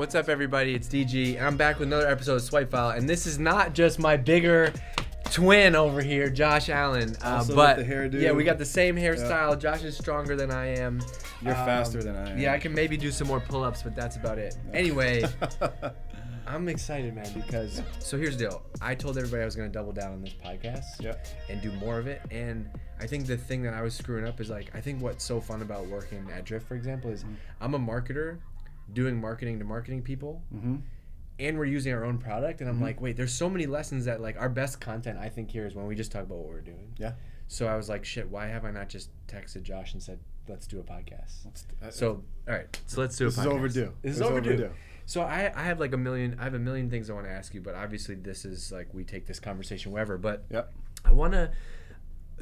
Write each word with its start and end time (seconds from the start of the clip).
What's 0.00 0.14
up, 0.14 0.30
everybody? 0.30 0.74
It's 0.74 0.88
DG, 0.88 1.36
and 1.36 1.44
I'm 1.46 1.58
back 1.58 1.78
with 1.78 1.88
another 1.88 2.08
episode 2.08 2.36
of 2.36 2.40
Swipe 2.42 2.70
File. 2.70 2.90
And 2.96 3.06
this 3.06 3.26
is 3.26 3.38
not 3.38 3.74
just 3.74 3.98
my 3.98 4.16
bigger 4.16 4.72
twin 5.24 5.76
over 5.76 6.00
here, 6.00 6.30
Josh 6.30 6.70
Allen, 6.70 7.14
uh, 7.22 7.36
Also 7.36 7.54
but 7.54 7.76
with 7.76 7.86
the 7.86 7.94
hairdo. 7.94 8.18
yeah, 8.18 8.32
we 8.32 8.42
got 8.42 8.56
the 8.56 8.64
same 8.64 8.96
hairstyle. 8.96 9.60
Josh 9.60 9.84
is 9.84 9.98
stronger 9.98 10.36
than 10.36 10.50
I 10.50 10.68
am. 10.78 11.02
You're 11.42 11.54
Um, 11.54 11.66
faster 11.66 12.02
than 12.02 12.16
I 12.16 12.30
am. 12.30 12.38
Yeah, 12.38 12.54
I 12.54 12.58
can 12.58 12.72
maybe 12.72 12.96
do 12.96 13.10
some 13.10 13.28
more 13.28 13.40
pull-ups, 13.40 13.82
but 13.82 13.94
that's 13.94 14.16
about 14.16 14.38
it. 14.38 14.56
Anyway, 14.72 15.22
I'm 16.46 16.66
excited, 16.70 17.14
man, 17.14 17.30
because 17.34 17.82
so 17.98 18.16
here's 18.16 18.38
the 18.38 18.44
deal. 18.48 18.62
I 18.80 18.94
told 18.94 19.18
everybody 19.18 19.42
I 19.42 19.44
was 19.44 19.54
gonna 19.54 19.68
double 19.68 19.92
down 19.92 20.12
on 20.14 20.22
this 20.22 20.32
podcast 20.42 20.84
Yeah. 21.00 21.16
and 21.50 21.60
do 21.60 21.70
more 21.72 21.98
of 21.98 22.06
it. 22.06 22.22
And 22.30 22.70
I 22.98 23.06
think 23.06 23.26
the 23.26 23.36
thing 23.36 23.62
that 23.64 23.74
I 23.74 23.82
was 23.82 23.94
screwing 23.94 24.26
up 24.26 24.40
is 24.40 24.48
like 24.48 24.70
I 24.74 24.80
think 24.80 25.02
what's 25.02 25.22
so 25.24 25.42
fun 25.42 25.60
about 25.60 25.86
working 25.88 26.26
at 26.34 26.46
Drift, 26.46 26.66
for 26.66 26.74
example, 26.74 27.10
is 27.10 27.22
I'm 27.60 27.74
a 27.74 27.78
marketer 27.78 28.38
doing 28.92 29.20
marketing 29.20 29.58
to 29.58 29.64
marketing 29.64 30.02
people. 30.02 30.42
hmm 30.52 30.76
And 31.38 31.56
we're 31.58 31.64
using 31.64 31.92
our 31.94 32.04
own 32.04 32.18
product, 32.18 32.60
and 32.60 32.68
I'm 32.68 32.78
Mhm. 32.78 32.82
like, 32.82 33.00
wait, 33.00 33.16
there's 33.16 33.32
so 33.32 33.48
many 33.48 33.64
lessons 33.66 34.04
that 34.04 34.20
like 34.20 34.38
our 34.38 34.48
best 34.50 34.78
content 34.80 35.18
I 35.18 35.28
think 35.30 35.50
here 35.50 35.66
is 35.66 35.74
when 35.74 35.86
we 35.86 35.94
just 35.94 36.12
talk 36.12 36.22
about 36.24 36.36
what 36.38 36.48
we're 36.48 36.60
doing. 36.60 36.92
Yeah. 36.98 37.12
So 37.48 37.66
I 37.66 37.76
was 37.76 37.88
like, 37.88 38.04
shit, 38.04 38.28
why 38.28 38.46
have 38.48 38.64
I 38.66 38.70
not 38.70 38.88
just 38.90 39.08
texted 39.26 39.62
Josh 39.62 39.94
and 39.94 40.02
said, 40.02 40.18
let's 40.48 40.66
do 40.66 40.80
a 40.80 40.82
podcast? 40.82 41.44
Let's- 41.46 41.66
uh, 41.82 41.90
So 41.90 42.22
all 42.46 42.54
right, 42.54 42.80
so 42.86 43.00
let's 43.00 43.16
do 43.16 43.24
this 43.24 43.38
a 43.38 43.40
is 43.40 43.46
overdue. 43.46 43.92
This 44.02 44.12
is 44.16 44.20
It's 44.20 44.28
overdue. 44.28 44.70
So 45.06 45.22
I, 45.22 45.50
I 45.56 45.64
have 45.64 45.80
like 45.80 45.92
a 45.94 45.96
million 45.96 46.36
I 46.38 46.44
have 46.44 46.54
a 46.54 46.58
million 46.58 46.90
things 46.90 47.08
I 47.10 47.14
want 47.14 47.26
to 47.26 47.32
ask 47.32 47.54
you, 47.54 47.60
but 47.62 47.74
obviously 47.74 48.14
this 48.16 48.44
is 48.44 48.70
like 48.70 48.92
we 48.92 49.02
take 49.04 49.26
this 49.26 49.40
conversation 49.40 49.92
wherever. 49.92 50.18
But 50.18 50.44
Yep. 50.50 50.72
I 51.06 51.12
want 51.12 51.32
to. 51.32 51.50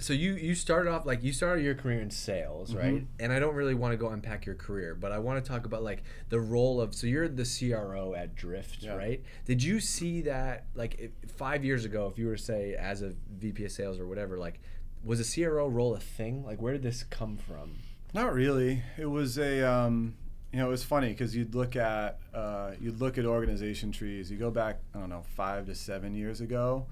So 0.01 0.13
you 0.13 0.35
you 0.35 0.55
started 0.55 0.91
off 0.91 1.05
like 1.07 1.23
you 1.25 1.33
started 1.33 1.65
your 1.65 1.75
career 1.75 2.01
in 2.01 2.11
sales, 2.11 2.75
right? 2.75 3.03
Mhm. 3.03 3.07
And 3.19 3.33
I 3.33 3.39
don't 3.39 3.55
really 3.55 3.75
want 3.75 3.93
to 3.93 3.97
go 3.97 4.09
unpack 4.11 4.47
your 4.47 4.55
career, 4.55 4.95
but 4.95 5.11
I 5.13 5.19
want 5.19 5.45
to 5.45 5.49
talk 5.51 5.67
about 5.67 5.83
like 5.83 6.03
the 6.29 6.39
role 6.41 6.81
of. 6.81 6.95
So 6.95 7.07
you're 7.07 7.29
the 7.29 7.45
CRO 7.45 8.15
at 8.15 8.37
Drift, 8.37 8.83
Yeah. 8.83 8.95
right? 8.97 9.23
Did 9.45 9.63
you 9.63 9.81
see 9.81 10.21
that 10.23 10.67
like 10.75 10.99
if, 11.01 11.11
five 11.33 11.65
years 11.65 11.85
ago, 11.85 12.07
if 12.09 12.19
you 12.19 12.27
were 12.27 12.37
to 12.37 12.43
say 12.43 12.75
as 12.75 13.03
a 13.03 13.15
VP 13.39 13.65
of 13.65 13.73
sales 13.73 13.99
or 13.99 14.07
whatever, 14.07 14.39
like 14.39 14.61
was 15.05 15.21
a 15.21 15.25
CRO 15.25 15.67
role 15.69 15.95
a 15.95 16.01
thing? 16.01 16.45
Like 16.45 16.63
where 16.63 16.73
did 16.73 16.83
this 16.83 17.03
come 17.03 17.37
from? 17.37 17.77
Not 18.15 18.33
really. 18.33 18.83
It 18.97 19.07
was 19.07 19.37
a, 19.39 19.63
um, 19.69 20.15
you 20.53 20.59
know, 20.61 20.67
it 20.69 20.71
was 20.71 20.83
funny 20.85 21.09
because 21.11 21.37
you'd 21.37 21.55
look 21.55 21.77
at, 21.77 22.19
uh, 22.33 22.73
you'd 22.81 23.01
look 23.01 23.19
at 23.19 23.27
organization 23.27 23.93
trees. 23.93 24.31
You 24.31 24.39
go 24.39 24.51
back, 24.51 24.81
I 24.95 24.99
don't 25.01 25.11
know, 25.11 25.23
five 25.37 25.67
to 25.67 25.75
seven 25.75 26.15
years 26.15 26.41
ago, 26.41 26.87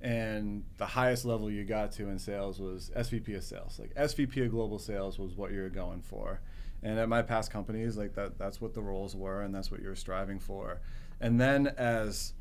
and 0.00 0.64
the 0.76 0.86
highest 0.86 1.24
level 1.24 1.50
you 1.50 1.64
got 1.64 1.92
to 1.92 2.08
in 2.08 2.18
sales 2.18 2.60
was 2.60 2.90
SVP 2.96 3.36
of 3.36 3.42
sales. 3.44 3.78
Like 3.78 3.94
SVP 3.94 4.44
of 4.44 4.50
global 4.50 4.78
sales 4.78 5.18
was 5.18 5.34
what 5.34 5.52
you 5.52 5.60
were 5.62 5.70
going 5.70 6.02
for. 6.02 6.40
And 6.82 6.98
at 6.98 7.08
my 7.08 7.22
past 7.22 7.50
companies, 7.50 7.96
like 7.96 8.14
that, 8.14 8.38
that's 8.38 8.60
what 8.60 8.74
the 8.74 8.82
roles 8.82 9.16
were, 9.16 9.40
and 9.42 9.54
that's 9.54 9.70
what 9.70 9.80
you 9.80 9.88
were 9.88 9.96
striving 9.96 10.38
for. 10.38 10.80
And 11.20 11.40
then 11.40 11.68
as, 11.78 12.34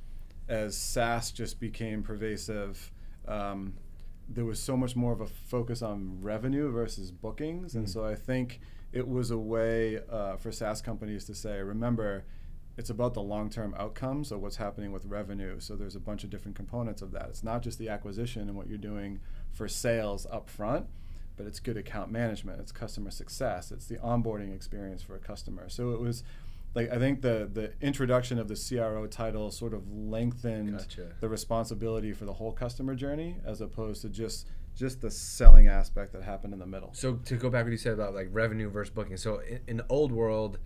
as 0.50 0.76
SaaS 0.78 1.32
just 1.32 1.60
became 1.60 2.04
pervasive, 2.04 2.92
um, 3.28 3.74
there 4.28 4.46
was 4.46 4.60
so 4.60 4.76
much 4.76 4.96
more 4.96 5.14
of 5.14 5.22
a 5.22 5.26
focus 5.26 5.82
on 5.82 6.20
revenue 6.22 6.72
versus 6.72 7.12
bookings, 7.12 7.76
and 7.76 7.86
Mm. 7.86 7.90
so 7.90 8.06
I 8.06 8.16
think 8.16 8.60
it 8.92 9.08
was 9.08 9.32
a 9.32 9.38
way 9.38 10.00
uh, 10.10 10.36
for 10.36 10.52
SaaS 10.52 10.82
companies 10.82 11.26
to 11.26 11.36
say, 11.36 11.62
remember, 11.62 12.26
it's 12.78 12.90
about 12.90 13.14
the 13.14 13.22
long-term 13.22 13.74
outcomes 13.78 14.32
of 14.32 14.42
what's 14.42 14.58
happening 14.58 14.92
with 14.92 15.06
revenue. 15.06 15.60
So 15.60 15.76
there's 15.76 15.96
a 15.96 16.00
bunch 16.00 16.24
of 16.24 16.30
different 16.30 16.56
components 16.56 17.02
of 17.02 17.12
that. 17.12 17.28
It's 17.30 17.44
not 17.44 17.62
just 17.62 17.80
the 17.80 17.90
acquisition 17.90 18.44
and 18.44 18.56
what 18.56 18.68
you're 18.68 18.78
doing 18.78 19.20
for 19.52 19.68
sales 19.68 20.28
up 20.30 20.50
front, 20.50 20.88
but 21.38 21.46
it's 21.46 21.60
good 21.60 21.78
account 21.78 22.12
management, 22.12 22.60
it's 22.60 22.72
customer 22.72 23.12
success, 23.12 23.72
it's 23.72 23.88
the 23.88 23.98
onboarding 23.98 24.54
experience 24.54 25.02
for 25.02 25.16
a 25.16 25.20
customer. 25.20 25.70
So 25.70 25.92
it 25.92 26.00
was 26.00 26.24
like 26.74 26.92
I 26.92 26.98
think 26.98 27.22
the 27.22 27.50
the 27.52 27.74
introduction 27.82 28.38
of 28.38 28.48
the 28.48 28.56
CRO 28.56 29.08
title 29.08 29.50
sort 29.52 29.74
of 29.74 29.90
lengthened 29.92 30.78
Gotcha. 30.78 31.14
the 31.22 31.30
responsibility 31.30 32.12
for 32.12 32.26
the 32.26 32.34
whole 32.34 32.52
customer 32.52 32.96
journey 32.96 33.38
as 33.46 33.62
opposed 33.62 34.02
to 34.02 34.10
just 34.10 34.48
just 34.76 35.02
the 35.02 35.10
selling 35.10 35.68
aspect 35.70 36.12
that 36.12 36.24
happened 36.24 36.54
in 36.54 36.60
the 36.60 36.66
middle. 36.66 36.90
So 36.94 37.16
to 37.16 37.38
go 37.38 37.50
back 37.50 37.64
what 37.64 37.72
you 37.72 37.78
said 37.78 37.94
about 37.94 38.14
like 38.14 38.28
revenue 38.32 38.70
versus 38.70 38.94
booking. 38.94 39.16
So 39.16 39.40
in, 39.40 39.62
in 39.68 39.78
the 39.78 39.86
old 39.88 40.12
world, 40.12 40.60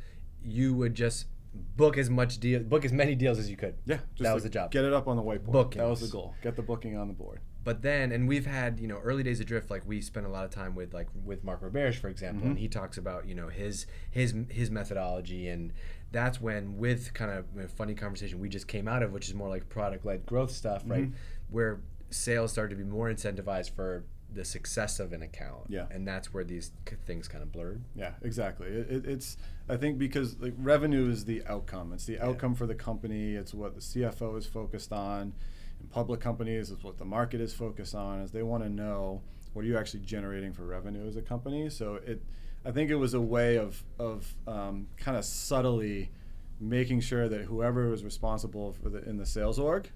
you 0.43 0.73
would 0.73 0.95
just 0.95 1.27
book 1.53 1.97
as 1.97 2.09
much 2.09 2.39
deal, 2.39 2.61
book 2.61 2.85
as 2.85 2.91
many 2.93 3.15
deals 3.15 3.39
as 3.39 3.49
you 3.49 3.57
could. 3.57 3.75
Yeah, 3.85 3.99
That 4.19 4.33
was 4.33 4.43
the 4.43 4.49
job. 4.49 4.71
Get 4.71 4.85
it 4.85 4.93
up 4.93 5.07
on 5.07 5.17
the 5.17 5.23
whiteboard. 5.23 5.73
That 5.75 5.87
was 5.87 6.01
the 6.01 6.07
goal. 6.07 6.35
Get 6.41 6.55
the 6.55 6.61
booking 6.61 6.97
on 6.97 7.07
the 7.07 7.13
board. 7.13 7.39
But 7.63 7.81
then, 7.81 8.11
and 8.11 8.27
we've 8.27 8.45
had 8.45 8.79
you 8.79 8.87
know 8.87 8.97
early 8.99 9.21
days 9.23 9.39
of 9.39 9.45
drift. 9.45 9.69
Like 9.69 9.83
we 9.85 9.99
spent 10.01 10.25
a 10.25 10.29
lot 10.29 10.45
of 10.45 10.51
time 10.51 10.75
with 10.75 10.93
like 10.93 11.07
with 11.25 11.43
Mark 11.43 11.61
Roberge, 11.61 11.95
for 11.97 12.07
example, 12.07 12.47
and 12.47 12.55
Mhm. 12.55 12.59
he 12.59 12.67
talks 12.67 12.97
about 12.97 13.27
you 13.27 13.35
know 13.35 13.49
his 13.49 13.85
his 14.09 14.33
his 14.49 14.71
methodology, 14.71 15.47
and 15.49 15.73
that's 16.11 16.39
when 16.39 16.77
with 16.77 17.13
kind 17.13 17.31
of 17.31 17.45
a 17.57 17.67
funny 17.67 17.93
conversation 17.95 18.39
we 18.39 18.47
just 18.49 18.67
came 18.67 18.87
out 18.87 19.03
of, 19.03 19.11
which 19.11 19.27
is 19.27 19.33
more 19.35 19.49
like 19.49 19.67
product 19.69 20.05
led 20.05 20.25
growth 20.25 20.51
stuff, 20.51 20.83
right? 20.87 21.11
Mhm. 21.11 21.13
Where 21.49 21.81
sales 22.09 22.51
started 22.53 22.75
to 22.77 22.83
be 22.83 22.89
more 22.89 23.09
incentivized 23.11 23.71
for 23.71 24.05
the 24.33 24.45
success 24.45 24.99
of 24.99 25.11
an 25.13 25.21
account. 25.23 25.63
Yeah. 25.69 25.85
and 25.91 26.07
that's 26.07 26.33
where 26.33 26.43
these 26.43 26.71
c- 26.87 26.95
things 27.05 27.27
kind 27.27 27.41
of 27.41 27.51
blurred. 27.51 27.83
Yeah, 27.95 28.11
exactly. 28.21 28.67
It, 28.67 28.91
it, 28.91 29.05
it's 29.05 29.37
I 29.67 29.75
think 29.77 29.97
because 29.97 30.39
like 30.39 30.53
revenue 30.57 31.09
is 31.09 31.25
the 31.25 31.43
outcome. 31.47 31.93
It's 31.93 32.05
the 32.05 32.13
Yeah. 32.13 32.27
outcome 32.27 32.53
for 32.55 32.67
the 32.67 32.75
company. 32.75 33.33
It's 33.35 33.53
what 33.53 33.73
the 33.75 33.81
CFO 33.81 34.37
is 34.37 34.45
focused 34.45 34.93
on. 34.93 35.33
In 35.81 35.87
public 35.87 36.19
companies, 36.19 36.71
it's 36.71 36.83
what 36.83 36.97
the 36.97 37.05
market 37.05 37.41
is 37.41 37.53
focused 37.53 37.95
on. 37.95 38.19
Is 38.21 38.31
they 38.31 38.43
want 38.43 38.63
to 38.63 38.69
know 38.69 39.21
what 39.53 39.65
are 39.65 39.67
you 39.67 39.77
actually 39.77 40.01
generating 40.01 40.53
for 40.53 40.63
revenue 40.65 41.07
as 41.07 41.15
a 41.15 41.21
company. 41.21 41.69
So 41.69 41.95
it, 41.95 42.21
I 42.65 42.71
think 42.71 42.91
it 42.91 42.95
was 42.97 43.13
a 43.15 43.21
way 43.21 43.57
of 43.57 43.83
of 43.97 44.35
um, 44.47 44.87
kind 44.97 45.17
of 45.17 45.25
subtly 45.25 46.11
making 46.59 46.99
sure 46.99 47.29
that 47.29 47.43
whoever 47.43 47.87
was 47.89 48.03
responsible 48.03 48.73
for 48.73 48.89
the 48.89 49.01
in 49.09 49.17
the 49.17 49.25
sales 49.25 49.57
org 49.57 49.89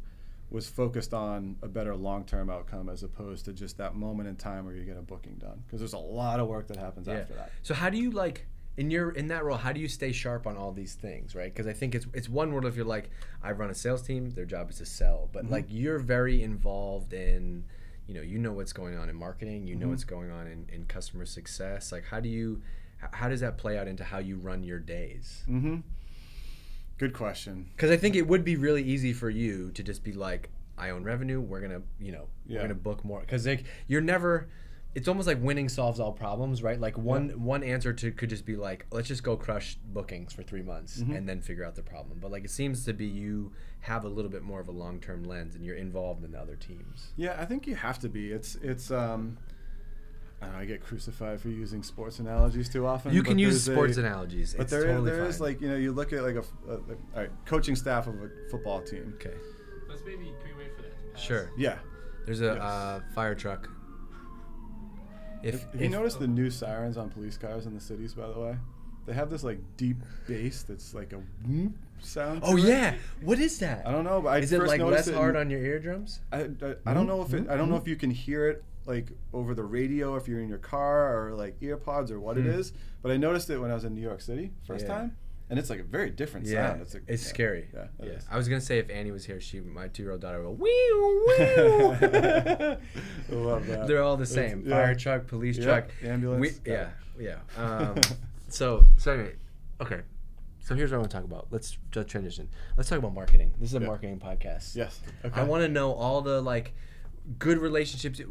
was 0.54 0.70
focused 0.70 1.14
on 1.16 1.58
a 1.64 1.68
better 1.68 1.96
long-term 1.96 2.50
outcome 2.50 2.88
as 2.88 3.02
opposed 3.02 3.44
to 3.46 3.52
just 3.54 3.78
that 3.80 3.96
moment 3.96 4.30
in 4.30 4.36
time 4.36 4.66
where 4.66 4.76
you 4.76 4.84
get 4.86 4.96
a 4.96 5.02
booking 5.02 5.34
done 5.36 5.62
because 5.66 5.80
there's 5.80 5.94
a 5.94 5.98
lot 5.98 6.40
of 6.40 6.48
work 6.48 6.68
that 6.68 6.78
happens 6.78 7.08
Yeah. 7.08 7.16
after 7.16 7.34
that 7.34 7.52
So 7.64 7.74
how 7.74 7.90
do 7.90 7.98
you 7.98 8.12
like 8.12 8.46
in 8.78 8.90
your 8.92 9.12
in 9.12 9.28
that 9.28 9.44
role? 9.44 9.58
How 9.58 9.72
do 9.72 9.80
you 9.80 9.88
stay 9.88 10.12
sharp 10.12 10.48
on 10.48 10.56
all 10.58 10.72
these 10.72 10.94
things, 10.96 11.36
right? 11.36 11.52
Because 11.54 11.68
I 11.68 11.74
think 11.74 11.94
it's 11.96 12.06
it's 12.14 12.30
one 12.30 12.52
world 12.54 12.66
if 12.66 12.76
you're 12.76 12.86
like 12.86 13.10
I 13.42 13.52
run 13.52 13.70
a 13.72 13.76
sales 13.76 14.04
team, 14.04 14.30
their 14.32 14.46
job 14.46 14.70
is 14.70 14.78
to 14.78 14.86
sell, 14.86 15.30
but 15.34 15.46
Mhm. 15.46 15.50
like 15.52 15.66
you're 15.70 16.00
very 16.00 16.42
involved 16.44 17.14
in, 17.14 17.66
you 18.08 18.14
know, 18.14 18.22
you 18.22 18.38
know 18.38 18.54
what's 18.54 18.74
going 18.74 18.96
on 18.96 19.10
in 19.10 19.16
marketing, 19.16 19.66
you 19.68 19.76
know 19.76 19.88
Mhm. 19.88 19.92
what's 19.92 20.04
going 20.04 20.30
on 20.32 20.48
in, 20.48 20.66
in 20.72 20.86
customer 20.86 21.26
success. 21.26 21.92
Like 21.92 22.06
how 22.06 22.20
do 22.20 22.30
you 22.30 22.62
how 23.12 23.28
does 23.28 23.42
that 23.42 23.58
play 23.58 23.78
out 23.78 23.88
into 23.88 24.04
how 24.04 24.20
you 24.20 24.38
run 24.38 24.64
your 24.64 24.80
days? 24.80 25.44
Mm-hmm. 25.50 25.78
Good 27.04 27.14
question. 27.14 27.68
Because 27.76 27.92
I 27.92 27.98
think 27.98 28.16
it 28.16 28.26
would 28.30 28.46
be 28.46 28.56
really 28.56 28.82
easy 28.82 29.12
for 29.12 29.30
you 29.30 29.72
to 29.72 29.84
just 29.84 30.06
be 30.06 30.14
like, 30.14 30.50
I 30.78 30.92
own 30.92 31.04
revenue. 31.04 31.42
We're 31.42 31.60
gonna, 31.60 31.82
you 32.00 32.14
know, 32.14 32.28
Yeah. 32.46 32.60
we're 32.60 32.62
gonna 32.62 32.76
book 32.76 33.04
more. 33.04 33.20
Because 33.20 33.46
like 33.46 33.66
you're 33.88 34.00
never. 34.00 34.48
It's 34.96 35.10
almost 35.10 35.28
like 35.28 35.42
winning 35.42 35.68
solves 35.68 36.00
all 36.00 36.14
problems, 36.14 36.64
right? 36.64 36.80
Like 36.80 36.98
one 36.98 37.44
one 37.44 37.62
answer 37.62 37.92
to 37.92 38.12
could 38.14 38.30
just 38.30 38.46
be 38.46 38.56
like, 38.56 38.86
let's 38.90 39.10
just 39.10 39.22
go 39.22 39.36
crush 39.36 39.76
bookings 39.92 40.32
for 40.32 40.44
three 40.44 40.62
months 40.62 41.02
Mhm. 41.02 41.18
and 41.18 41.28
then 41.28 41.42
figure 41.42 41.66
out 41.66 41.76
the 41.76 41.84
problem. 41.84 42.20
But 42.22 42.32
like 42.32 42.46
it 42.46 42.52
seems 42.52 42.86
to 42.86 42.94
be 42.94 43.06
you 43.06 43.52
have 43.82 44.06
a 44.06 44.10
little 44.10 44.32
bit 44.32 44.44
more 44.44 44.62
of 44.62 44.70
a 44.70 44.72
long 44.72 45.02
term 45.02 45.26
lens 45.26 45.56
and 45.56 45.66
you're 45.66 45.76
involved 45.76 46.24
in 46.24 46.32
the 46.32 46.40
other 46.40 46.56
teams. 46.56 47.12
Yeah, 47.18 47.36
I 47.38 47.44
think 47.44 47.68
you 47.68 47.76
have 47.76 48.00
to 48.00 48.08
be. 48.08 48.32
It's 48.32 48.56
it's. 48.62 48.92
Um, 48.92 49.02
I, 49.02 49.10
don't 49.10 49.28
know, 49.28 49.38
I 50.56 50.66
get 50.66 50.84
crucified 50.84 51.40
for 51.42 51.50
using 51.50 51.84
sports 51.84 52.20
analogies 52.20 52.70
too 52.70 52.86
often. 52.86 53.14
You 53.14 53.24
can 53.24 53.38
use 53.40 53.64
sports 53.64 53.98
a, 53.98 54.02
analogies. 54.02 54.54
But 54.54 54.64
it's 54.64 54.72
there, 54.72 54.84
totally 54.86 55.12
there 55.12 55.26
is 55.26 55.38
fine. 55.38 55.48
like 55.48 55.62
you 55.62 55.70
know 55.70 55.76
you 55.76 55.92
look 55.92 56.14
at 56.14 56.24
like 56.24 56.36
a, 56.36 56.40
f- 56.40 56.54
a- 56.68 56.72
a- 56.72 56.76
all 56.78 56.88
right 57.16 57.30
coaching 57.46 57.76
staff 57.76 58.08
of 58.08 58.16
a 58.22 58.30
football 58.52 58.82
team. 58.82 59.14
okay, 59.16 59.36
Let's 59.90 60.02
maybe 60.06 60.26
can 60.44 60.58
we 60.58 60.64
wait 60.64 60.76
for 60.76 60.82
that 60.84 60.98
to 60.98 61.12
pass? 61.14 61.22
sure. 61.22 61.52
Yeah. 61.58 61.78
There's 62.26 62.42
a 62.42 62.46
Yes. 62.56 62.62
uh, 62.62 63.02
fire 63.14 63.36
truck. 63.36 63.70
If, 65.44 65.56
If, 65.56 65.68
you 65.82 65.86
if- 65.88 65.92
notice 65.92 66.16
the 66.16 66.28
new 66.28 66.50
sirens 66.50 66.98
on 66.98 67.10
police 67.10 67.38
cars 67.38 67.66
in 67.66 67.74
the 67.74 67.82
cities, 67.82 68.14
by 68.14 68.28
the 68.28 68.40
way, 68.40 68.56
they 69.06 69.14
have 69.14 69.30
this 69.30 69.44
like 69.44 69.60
deep 69.76 69.98
bass 70.28 70.64
that's 70.64 70.94
like 70.94 71.12
a 71.12 71.22
whoop 71.46 71.74
sound. 72.00 72.42
oh 72.46 72.56
to 72.56 72.64
it. 72.64 72.68
yeah, 72.70 72.96
what 73.22 73.40
is 73.40 73.60
that? 73.60 73.86
I 73.86 73.92
don't 73.92 74.06
know, 74.06 74.22
but 74.22 74.30
I 74.30 74.38
Is 74.38 74.54
it 74.54 74.60
first 74.60 74.70
like 74.70 74.82
less 74.82 75.08
it 75.10 75.16
hard 75.16 75.36
in- 75.36 75.42
on 75.42 75.50
your 75.50 75.60
eardrums? 75.60 76.20
I, 76.32 76.44
I, 76.62 76.76
I 76.86 76.94
don't 76.94 77.08
know 77.08 77.22
if 77.22 77.34
it, 77.34 77.50
I 77.50 77.58
don't 77.58 77.70
know 77.70 77.76
if 77.76 77.88
you 77.88 77.98
can 77.98 78.10
hear 78.12 78.48
it 78.48 78.64
like 78.86 79.12
over 79.34 79.54
the 79.56 79.64
radio 79.64 80.16
if 80.16 80.28
you're 80.28 80.40
in 80.42 80.50
your 80.50 80.58
car 80.58 81.28
or 81.28 81.34
like 81.36 81.60
earpods 81.62 82.12
or 82.12 82.20
what 82.20 82.38
it 82.38 82.44
Hmm. 82.44 82.50
is. 82.60 82.74
But 83.02 83.12
I 83.12 83.18
noticed 83.18 83.50
it 83.50 83.58
when 83.60 83.72
I 83.72 83.74
was 83.74 83.84
in 83.86 83.94
New 83.96 84.02
York 84.02 84.22
City 84.22 84.52
first 84.66 84.86
Yeah. 84.86 84.94
time, 84.94 85.18
and 85.50 85.58
it's 85.60 85.70
like 85.70 85.80
a 85.80 85.84
very 85.84 86.10
different 86.10 86.46
Yeah, 86.48 86.70
sound. 86.70 86.82
It's, 86.82 86.96
a, 86.96 86.98
it's 87.08 87.24
yeah, 87.24 87.30
scary. 87.30 87.70
Yeah, 87.74 87.82
it 87.84 87.90
Yeah, 88.06 88.10
is. 88.14 88.26
I 88.30 88.38
was 88.38 88.48
gonna 88.50 88.62
say 88.62 88.80
if 88.80 88.90
Annie 88.90 89.12
was 89.12 89.26
here, 89.26 89.40
she 89.40 89.60
my 89.62 89.88
two 89.88 90.04
year 90.04 90.12
old 90.12 90.22
daughter 90.22 90.38
would 90.42 90.58
go 90.58 90.64
wee 90.64 90.70
I 91.40 92.78
love 93.30 93.68
that. 93.68 93.88
They're 93.88 94.02
all 94.04 94.18
the 94.18 94.26
same. 94.26 94.64
yeah. 94.66 94.72
Fire 94.76 94.96
truck, 94.96 95.28
police 95.28 95.58
Yeah, 95.58 95.64
truck, 95.66 95.92
ambulance, 96.04 96.42
We, 96.66 96.72
yeah, 96.72 96.90
got 97.18 97.22
yeah. 97.24 97.40
Um, 97.58 97.96
so 98.50 98.86
so 98.98 99.14
anyway, 99.14 99.36
okay. 99.82 100.02
So 100.62 100.76
here's 100.76 100.92
what 100.92 100.98
I 100.98 101.00
want 101.00 101.12
to 101.12 101.18
talk 101.18 101.26
about. 101.26 101.48
Let's 101.52 101.78
just 101.92 102.08
transition. 102.08 102.48
Let's 102.78 102.88
talk 102.90 102.98
about 103.00 103.14
marketing. 103.14 103.54
This 103.60 103.70
is 103.70 103.76
a 103.76 103.80
Yeah. 103.82 103.88
marketing 103.88 104.20
podcast. 104.20 104.76
Yes. 104.78 105.02
Okay. 105.26 105.40
I 105.40 105.44
want 105.44 105.62
to 105.64 105.68
know 105.68 105.92
all 105.94 106.22
the 106.22 106.42
like 106.42 106.74
good 107.38 107.58
relationships. 107.58 108.22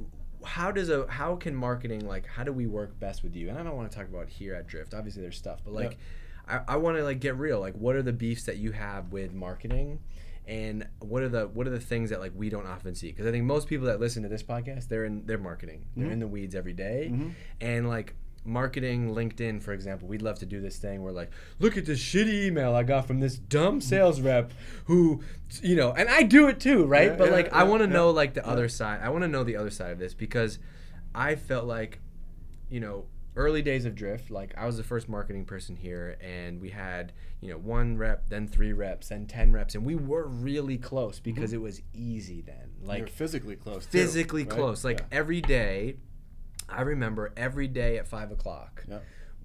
How 0.44 0.70
does 0.70 0.88
a 0.88 1.06
how 1.08 1.36
can 1.36 1.54
marketing 1.54 2.06
like 2.06 2.26
how 2.26 2.44
do 2.44 2.52
we 2.52 2.66
work 2.66 2.98
best 3.00 3.22
with 3.22 3.34
you? 3.36 3.48
And 3.48 3.58
I 3.58 3.62
don't 3.62 3.76
want 3.76 3.90
to 3.90 3.96
talk 3.96 4.08
about 4.08 4.28
here 4.28 4.54
at 4.54 4.66
Drift. 4.66 4.94
Obviously, 4.94 5.22
there's 5.22 5.36
stuff, 5.36 5.60
but 5.64 5.72
like 5.74 5.92
Yeah. 6.48 6.60
I, 6.66 6.74
I 6.74 6.76
want 6.76 6.96
to 6.96 7.04
like 7.04 7.20
get 7.20 7.36
real. 7.36 7.60
Like, 7.60 7.74
what 7.74 7.94
are 7.96 8.02
the 8.02 8.12
beefs 8.12 8.44
that 8.44 8.56
you 8.56 8.72
have 8.72 9.12
with 9.12 9.32
marketing? 9.32 10.00
And 10.44 10.88
what 10.98 11.22
are 11.22 11.28
the 11.28 11.46
what 11.46 11.68
are 11.68 11.70
the 11.70 11.78
things 11.78 12.10
that 12.10 12.18
like 12.18 12.32
we 12.34 12.48
don't 12.50 12.66
often 12.66 12.96
see? 12.96 13.08
Because 13.08 13.26
I 13.26 13.30
think 13.30 13.44
most 13.44 13.68
people 13.68 13.86
that 13.86 14.00
listen 14.00 14.24
to 14.24 14.28
this 14.28 14.42
podcast, 14.42 14.88
they're 14.88 15.04
in 15.04 15.24
their 15.26 15.38
marketing. 15.38 15.84
They're 15.96 16.06
Mm-hmm. 16.06 16.12
in 16.14 16.18
the 16.18 16.26
weeds 16.26 16.54
every 16.56 16.72
day. 16.72 17.12
and 17.60 17.88
like 17.88 18.14
marketing 18.44 19.14
LinkedIn, 19.14 19.62
for 19.62 19.72
example, 19.72 20.08
we'd 20.08 20.22
love 20.22 20.38
to 20.40 20.46
do 20.46 20.60
this 20.60 20.78
thing 20.78 21.02
where 21.02 21.12
like, 21.12 21.30
look 21.58 21.76
at 21.76 21.86
this 21.86 22.00
shitty 22.00 22.46
email 22.46 22.74
I 22.74 22.82
got 22.82 23.06
from 23.06 23.20
this 23.20 23.36
dumb 23.36 23.80
sales 23.80 24.20
rep 24.20 24.52
who, 24.86 25.22
you 25.62 25.76
know, 25.76 25.92
and 25.92 26.08
I 26.08 26.22
do 26.22 26.48
it 26.48 26.60
too, 26.60 26.84
right? 26.84 27.10
Yeah, 27.10 27.16
but 27.16 27.28
yeah, 27.28 27.34
like, 27.34 27.52
I 27.52 27.64
want 27.64 27.82
to 27.82 27.88
yeah. 27.88 27.94
know 27.94 28.10
like 28.10 28.34
the 28.34 28.46
other 28.46 28.68
side. 28.68 29.00
I 29.02 29.08
want 29.10 29.22
to 29.22 29.28
know 29.28 29.44
the 29.44 29.56
other 29.56 29.70
side 29.70 29.92
of 29.92 29.98
this 29.98 30.14
because 30.14 30.58
I 31.14 31.36
felt 31.36 31.66
like, 31.66 32.00
you 32.68 32.80
know, 32.80 33.06
early 33.36 33.62
days 33.62 33.84
of 33.84 33.94
Drift, 33.94 34.30
like 34.30 34.54
I 34.56 34.66
was 34.66 34.76
the 34.76 34.82
first 34.82 35.08
marketing 35.08 35.44
person 35.44 35.76
here, 35.76 36.16
and 36.20 36.60
we 36.60 36.70
had 36.70 37.12
you 37.40 37.50
know 37.50 37.58
one 37.58 37.96
rep, 37.96 38.28
then 38.28 38.46
three 38.46 38.72
reps, 38.72 39.08
then 39.08 39.26
ten 39.26 39.52
reps, 39.52 39.74
and 39.74 39.84
we 39.84 39.94
were 39.94 40.26
really 40.26 40.78
close 40.78 41.20
because 41.20 41.50
mm-hmm. 41.50 41.60
it 41.60 41.62
was 41.62 41.82
easy 41.94 42.42
then. 42.42 42.70
Like 42.82 43.00
Like 43.00 43.10
physically 43.10 43.56
close. 43.56 43.86
too, 43.86 43.98
physically 43.98 44.44
right? 44.44 44.50
close. 44.50 44.84
Like 44.84 45.00
Yeah. 45.00 45.18
every 45.18 45.40
day, 45.40 45.96
I 46.68 46.82
remember 46.82 47.32
every 47.36 47.68
day 47.68 47.98
at 47.98 48.06
five 48.06 48.30
o'clock, 48.30 48.84
Yeah. 48.88 49.00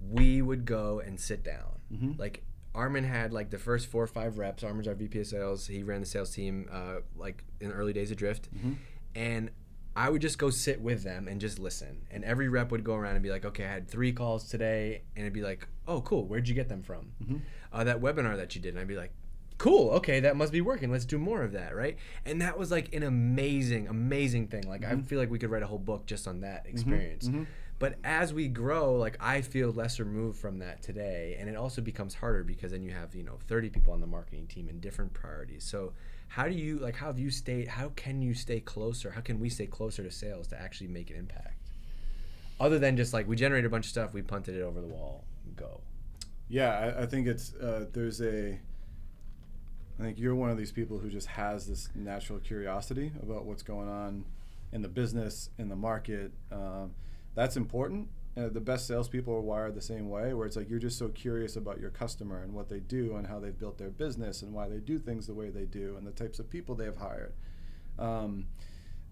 we 0.10 0.42
would 0.42 0.66
go 0.66 1.00
and 1.00 1.20
sit 1.20 1.44
down. 1.44 1.80
Mhm. 1.94 2.18
Like 2.20 2.44
Armin 2.76 3.04
had 3.04 3.34
like 3.34 3.50
the 3.50 3.58
first 3.58 3.88
four 3.88 4.04
or 4.04 4.08
five 4.08 4.38
reps. 4.38 4.64
Armin's 4.64 4.88
our 4.88 4.94
VP 4.94 5.20
of 5.22 5.28
sales. 5.28 5.68
He 5.68 5.84
ran 5.84 6.00
the 6.02 6.06
sales 6.06 6.32
team 6.34 6.68
uh, 6.72 6.98
like 7.16 7.44
in 7.60 7.70
the 7.70 7.74
early 7.76 7.94
days 7.94 8.12
of 8.12 8.18
Drift, 8.18 8.50
Mm-hmm. 8.56 8.74
and 9.16 9.52
I 9.96 10.10
would 10.12 10.22
just 10.22 10.38
go 10.38 10.52
sit 10.52 10.80
with 10.80 11.02
them 11.02 11.28
and 11.28 11.42
just 11.42 11.58
listen. 11.58 12.06
And 12.12 12.24
every 12.24 12.50
rep 12.50 12.72
would 12.72 12.84
go 12.84 12.94
around 12.94 13.16
and 13.16 13.24
be 13.24 13.32
like, 13.32 13.46
"Okay, 13.46 13.66
I 13.66 13.70
had 13.70 13.88
three 13.88 14.12
calls 14.14 14.48
today," 14.48 15.02
and 15.16 15.24
it'd 15.26 15.34
be 15.34 15.42
like, 15.42 15.68
"Oh, 15.88 16.02
cool. 16.02 16.28
Where'd 16.28 16.48
you 16.48 16.54
get 16.54 16.70
them 16.70 16.84
from?" 16.84 17.14
Mm-hmm. 17.24 17.38
Uh, 17.74 17.84
that 17.84 18.00
webinar 18.00 18.38
that 18.38 18.54
you 18.56 18.62
did, 18.62 18.76
and 18.76 18.80
I'd 18.80 18.88
be 18.88 18.96
like, 18.96 19.12
"Cool. 19.58 19.92
Okay, 19.92 20.20
that 20.22 20.36
must 20.36 20.52
be 20.52 20.62
working. 20.62 20.92
Let's 20.92 21.06
do 21.06 21.18
more 21.18 21.44
of 21.44 21.52
that." 21.54 21.76
Right? 21.76 21.98
And 22.26 22.42
that 22.42 22.58
was 22.58 22.72
like 22.72 22.94
an 22.94 23.04
amazing, 23.04 23.88
amazing 23.88 24.48
thing. 24.48 24.64
Like 24.68 24.84
I 24.84 24.96
feel 24.98 25.20
like 25.20 25.30
we 25.30 25.40
could 25.40 25.50
write 25.50 25.64
a 25.64 25.68
whole 25.68 25.80
book 25.80 26.06
just 26.06 26.28
on 26.28 26.42
that 26.42 26.66
experience. 26.68 27.28
mhm. 27.28 27.46
But 27.80 27.96
as 28.04 28.34
we 28.34 28.48
grow, 28.48 28.96
like 28.96 29.18
I 29.20 29.42
feel 29.42 29.70
less 29.72 30.00
removed 30.00 30.40
from 30.40 30.60
that 30.60 30.82
today, 30.82 31.38
and 31.40 31.48
it 31.48 31.56
also 31.56 31.80
becomes 31.82 32.16
harder 32.16 32.44
because 32.44 32.72
then 32.72 32.82
you 32.82 32.92
have 32.92 33.14
you 33.14 33.24
know 33.24 33.38
30 33.48 33.70
people 33.70 33.94
on 33.94 34.02
the 34.02 34.08
marketing 34.08 34.48
team 34.48 34.68
and 34.68 34.82
different 34.82 35.14
priorities. 35.14 35.64
So 35.64 35.94
how 36.30 36.48
do 36.48 36.56
you 36.56 36.80
like 36.80 36.96
how 36.96 37.08
have 37.08 37.20
you 37.20 37.30
stayed? 37.30 37.68
How 37.68 37.90
can 37.90 38.22
you 38.22 38.34
stay 38.34 38.60
closer? 38.60 39.12
How 39.12 39.22
can 39.22 39.40
we 39.40 39.50
stay 39.50 39.68
closer 39.68 40.04
to 40.04 40.12
sales 40.12 40.48
to 40.48 40.60
actually 40.60 40.88
make 40.88 41.12
an 41.12 41.18
impact? 41.18 41.54
Other 42.60 42.80
than 42.80 42.98
just 42.98 43.14
like 43.14 43.28
we 43.28 43.36
generated 43.36 43.66
a 43.68 43.70
bunch 43.70 43.86
of 43.86 43.92
stuff, 43.92 44.14
we 44.14 44.24
punted 44.24 44.56
it 44.56 44.62
over 44.62 44.82
the 44.82 44.88
wall, 44.88 45.24
go. 45.56 45.82
Yeah, 46.50 46.72
I, 46.98 47.04
I 47.04 47.06
think 47.06 47.28
it's 47.28 47.54
uh, 47.56 47.86
there's 47.94 48.22
a. 48.22 48.58
I 50.00 50.04
think 50.04 50.20
you're 50.20 50.36
one 50.36 50.50
of 50.50 50.58
these 50.58 50.72
people 50.72 51.00
who 51.00 51.10
just 51.10 51.28
has 51.28 51.68
this 51.68 51.90
natural 51.96 52.40
curiosity 52.40 53.12
about 53.22 53.46
what's 53.46 53.64
going 53.64 53.90
on 53.90 54.26
in 54.72 54.82
the 54.82 54.88
business, 54.88 55.50
in 55.58 55.70
the 55.70 55.76
market. 55.76 56.32
Um, 56.52 56.92
that's 57.36 57.58
important. 57.58 58.10
Uh, 58.38 58.50
the 58.50 58.62
best 58.62 58.86
salespeople 58.86 59.34
are 59.34 59.42
wired 59.42 59.74
the 59.74 59.82
same 59.82 60.10
way, 60.10 60.34
where 60.36 60.46
it's 60.46 60.56
like 60.56 60.70
you're 60.70 60.78
just 60.78 61.00
so 61.00 61.08
curious 61.10 61.56
about 61.56 61.80
your 61.80 61.90
customer 61.90 62.44
and 62.44 62.54
what 62.54 62.70
they 62.70 62.80
do 62.80 63.16
and 63.16 63.26
how 63.26 63.40
they've 63.40 63.58
built 63.58 63.80
their 63.80 63.90
business 63.90 64.44
and 64.44 64.54
why 64.54 64.70
they 64.70 64.78
do 64.78 65.00
things 65.00 65.26
the 65.26 65.34
way 65.34 65.50
they 65.50 65.66
do 65.66 65.96
and 65.98 66.06
the 66.06 66.12
types 66.12 66.38
of 66.38 66.48
people 66.48 66.76
they've 66.76 66.98
hired. 66.98 67.34
Um, 67.98 68.46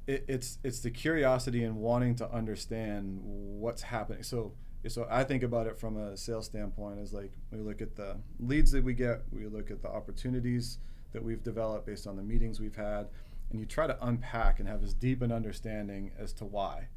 it, 0.06 0.26
it's 0.28 0.60
it's 0.64 0.82
the 0.82 0.92
curiosity 0.92 1.64
and 1.64 1.78
wanting 1.78 2.16
to 2.18 2.32
understand 2.32 3.20
what's 3.24 3.82
happening. 3.82 4.22
So 4.22 4.54
so 4.88 5.08
I 5.10 5.24
think 5.24 5.44
about 5.44 5.68
it 5.68 5.78
from 5.78 5.98
a 5.98 6.16
sales 6.18 6.46
standpoint 6.46 7.00
as 7.00 7.14
like 7.14 7.32
we 7.52 7.60
look 7.60 7.82
at 7.82 7.96
the 7.96 8.18
leads 8.40 8.72
that 8.72 8.84
we 8.84 8.94
get, 8.94 9.22
we 9.32 9.46
look 9.48 9.72
at 9.72 9.82
the 9.82 9.90
opportunities 9.90 10.78
that 11.14 11.24
we've 11.24 11.44
developed 11.44 11.86
based 11.86 12.08
on 12.08 12.16
the 12.16 12.24
meetings 12.24 12.60
we've 12.60 12.76
had, 12.76 13.08
and 13.50 13.60
you 13.60 13.66
try 13.66 13.88
to 13.88 13.98
unpack 14.06 14.60
and 14.60 14.68
have 14.68 14.84
as 14.84 14.94
deep 14.94 15.22
an 15.22 15.32
understanding 15.32 16.12
as 16.20 16.34
to 16.34 16.46
why. 16.46 16.88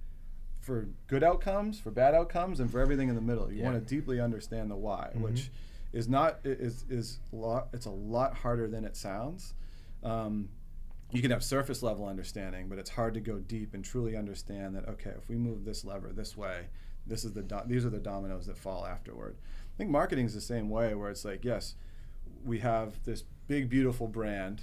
For 0.61 0.89
good 1.07 1.23
outcomes, 1.23 1.79
for 1.81 1.91
bad 1.91 2.15
outcomes, 2.15 2.61
and 2.61 2.71
for 2.71 2.81
everything 2.81 3.09
in 3.09 3.15
the 3.15 3.21
middle, 3.21 3.51
you 3.51 3.59
Yeah. 3.61 3.71
want 3.71 3.87
to 3.87 3.95
deeply 3.95 4.21
understand 4.21 4.71
the 4.71 4.77
why, 4.77 5.11
which 5.15 5.51
is 5.93 6.09
not 6.09 6.41
is 6.45 6.85
is 6.91 7.21
a 7.33 7.37
lot. 7.37 7.69
It's 7.73 7.87
a 7.87 7.91
lot 7.91 8.35
harder 8.35 8.69
than 8.69 8.85
it 8.85 8.97
sounds. 8.97 9.55
Um, 10.03 10.51
you 11.11 11.23
can 11.23 11.31
have 11.31 11.43
surface 11.43 11.83
level 11.83 12.07
understanding, 12.07 12.69
but 12.69 12.79
it's 12.79 12.91
hard 12.91 13.15
to 13.15 13.21
go 13.21 13.39
deep 13.39 13.73
and 13.73 13.83
truly 13.85 14.15
understand 14.17 14.75
that. 14.77 14.87
Okay, 14.89 15.11
if 15.17 15.29
we 15.29 15.37
move 15.37 15.65
this 15.65 15.85
lever 15.85 16.13
this 16.13 16.37
way, 16.37 16.67
this 17.09 17.25
is 17.25 17.33
the 17.33 17.43
do- 17.43 17.61
these 17.67 17.85
are 17.85 17.91
the 17.91 17.99
dominoes 17.99 18.47
that 18.47 18.59
fall 18.59 18.87
afterward. 18.87 19.37
I 19.75 19.77
think 19.79 19.91
marketing 19.91 20.27
is 20.27 20.35
the 20.35 20.41
same 20.41 20.69
way, 20.69 20.95
where 20.95 21.11
it's 21.11 21.25
like, 21.25 21.45
yes, 21.45 21.75
we 22.45 22.59
have 22.59 23.03
this 23.05 23.25
big 23.47 23.69
beautiful 23.71 24.07
brand, 24.07 24.63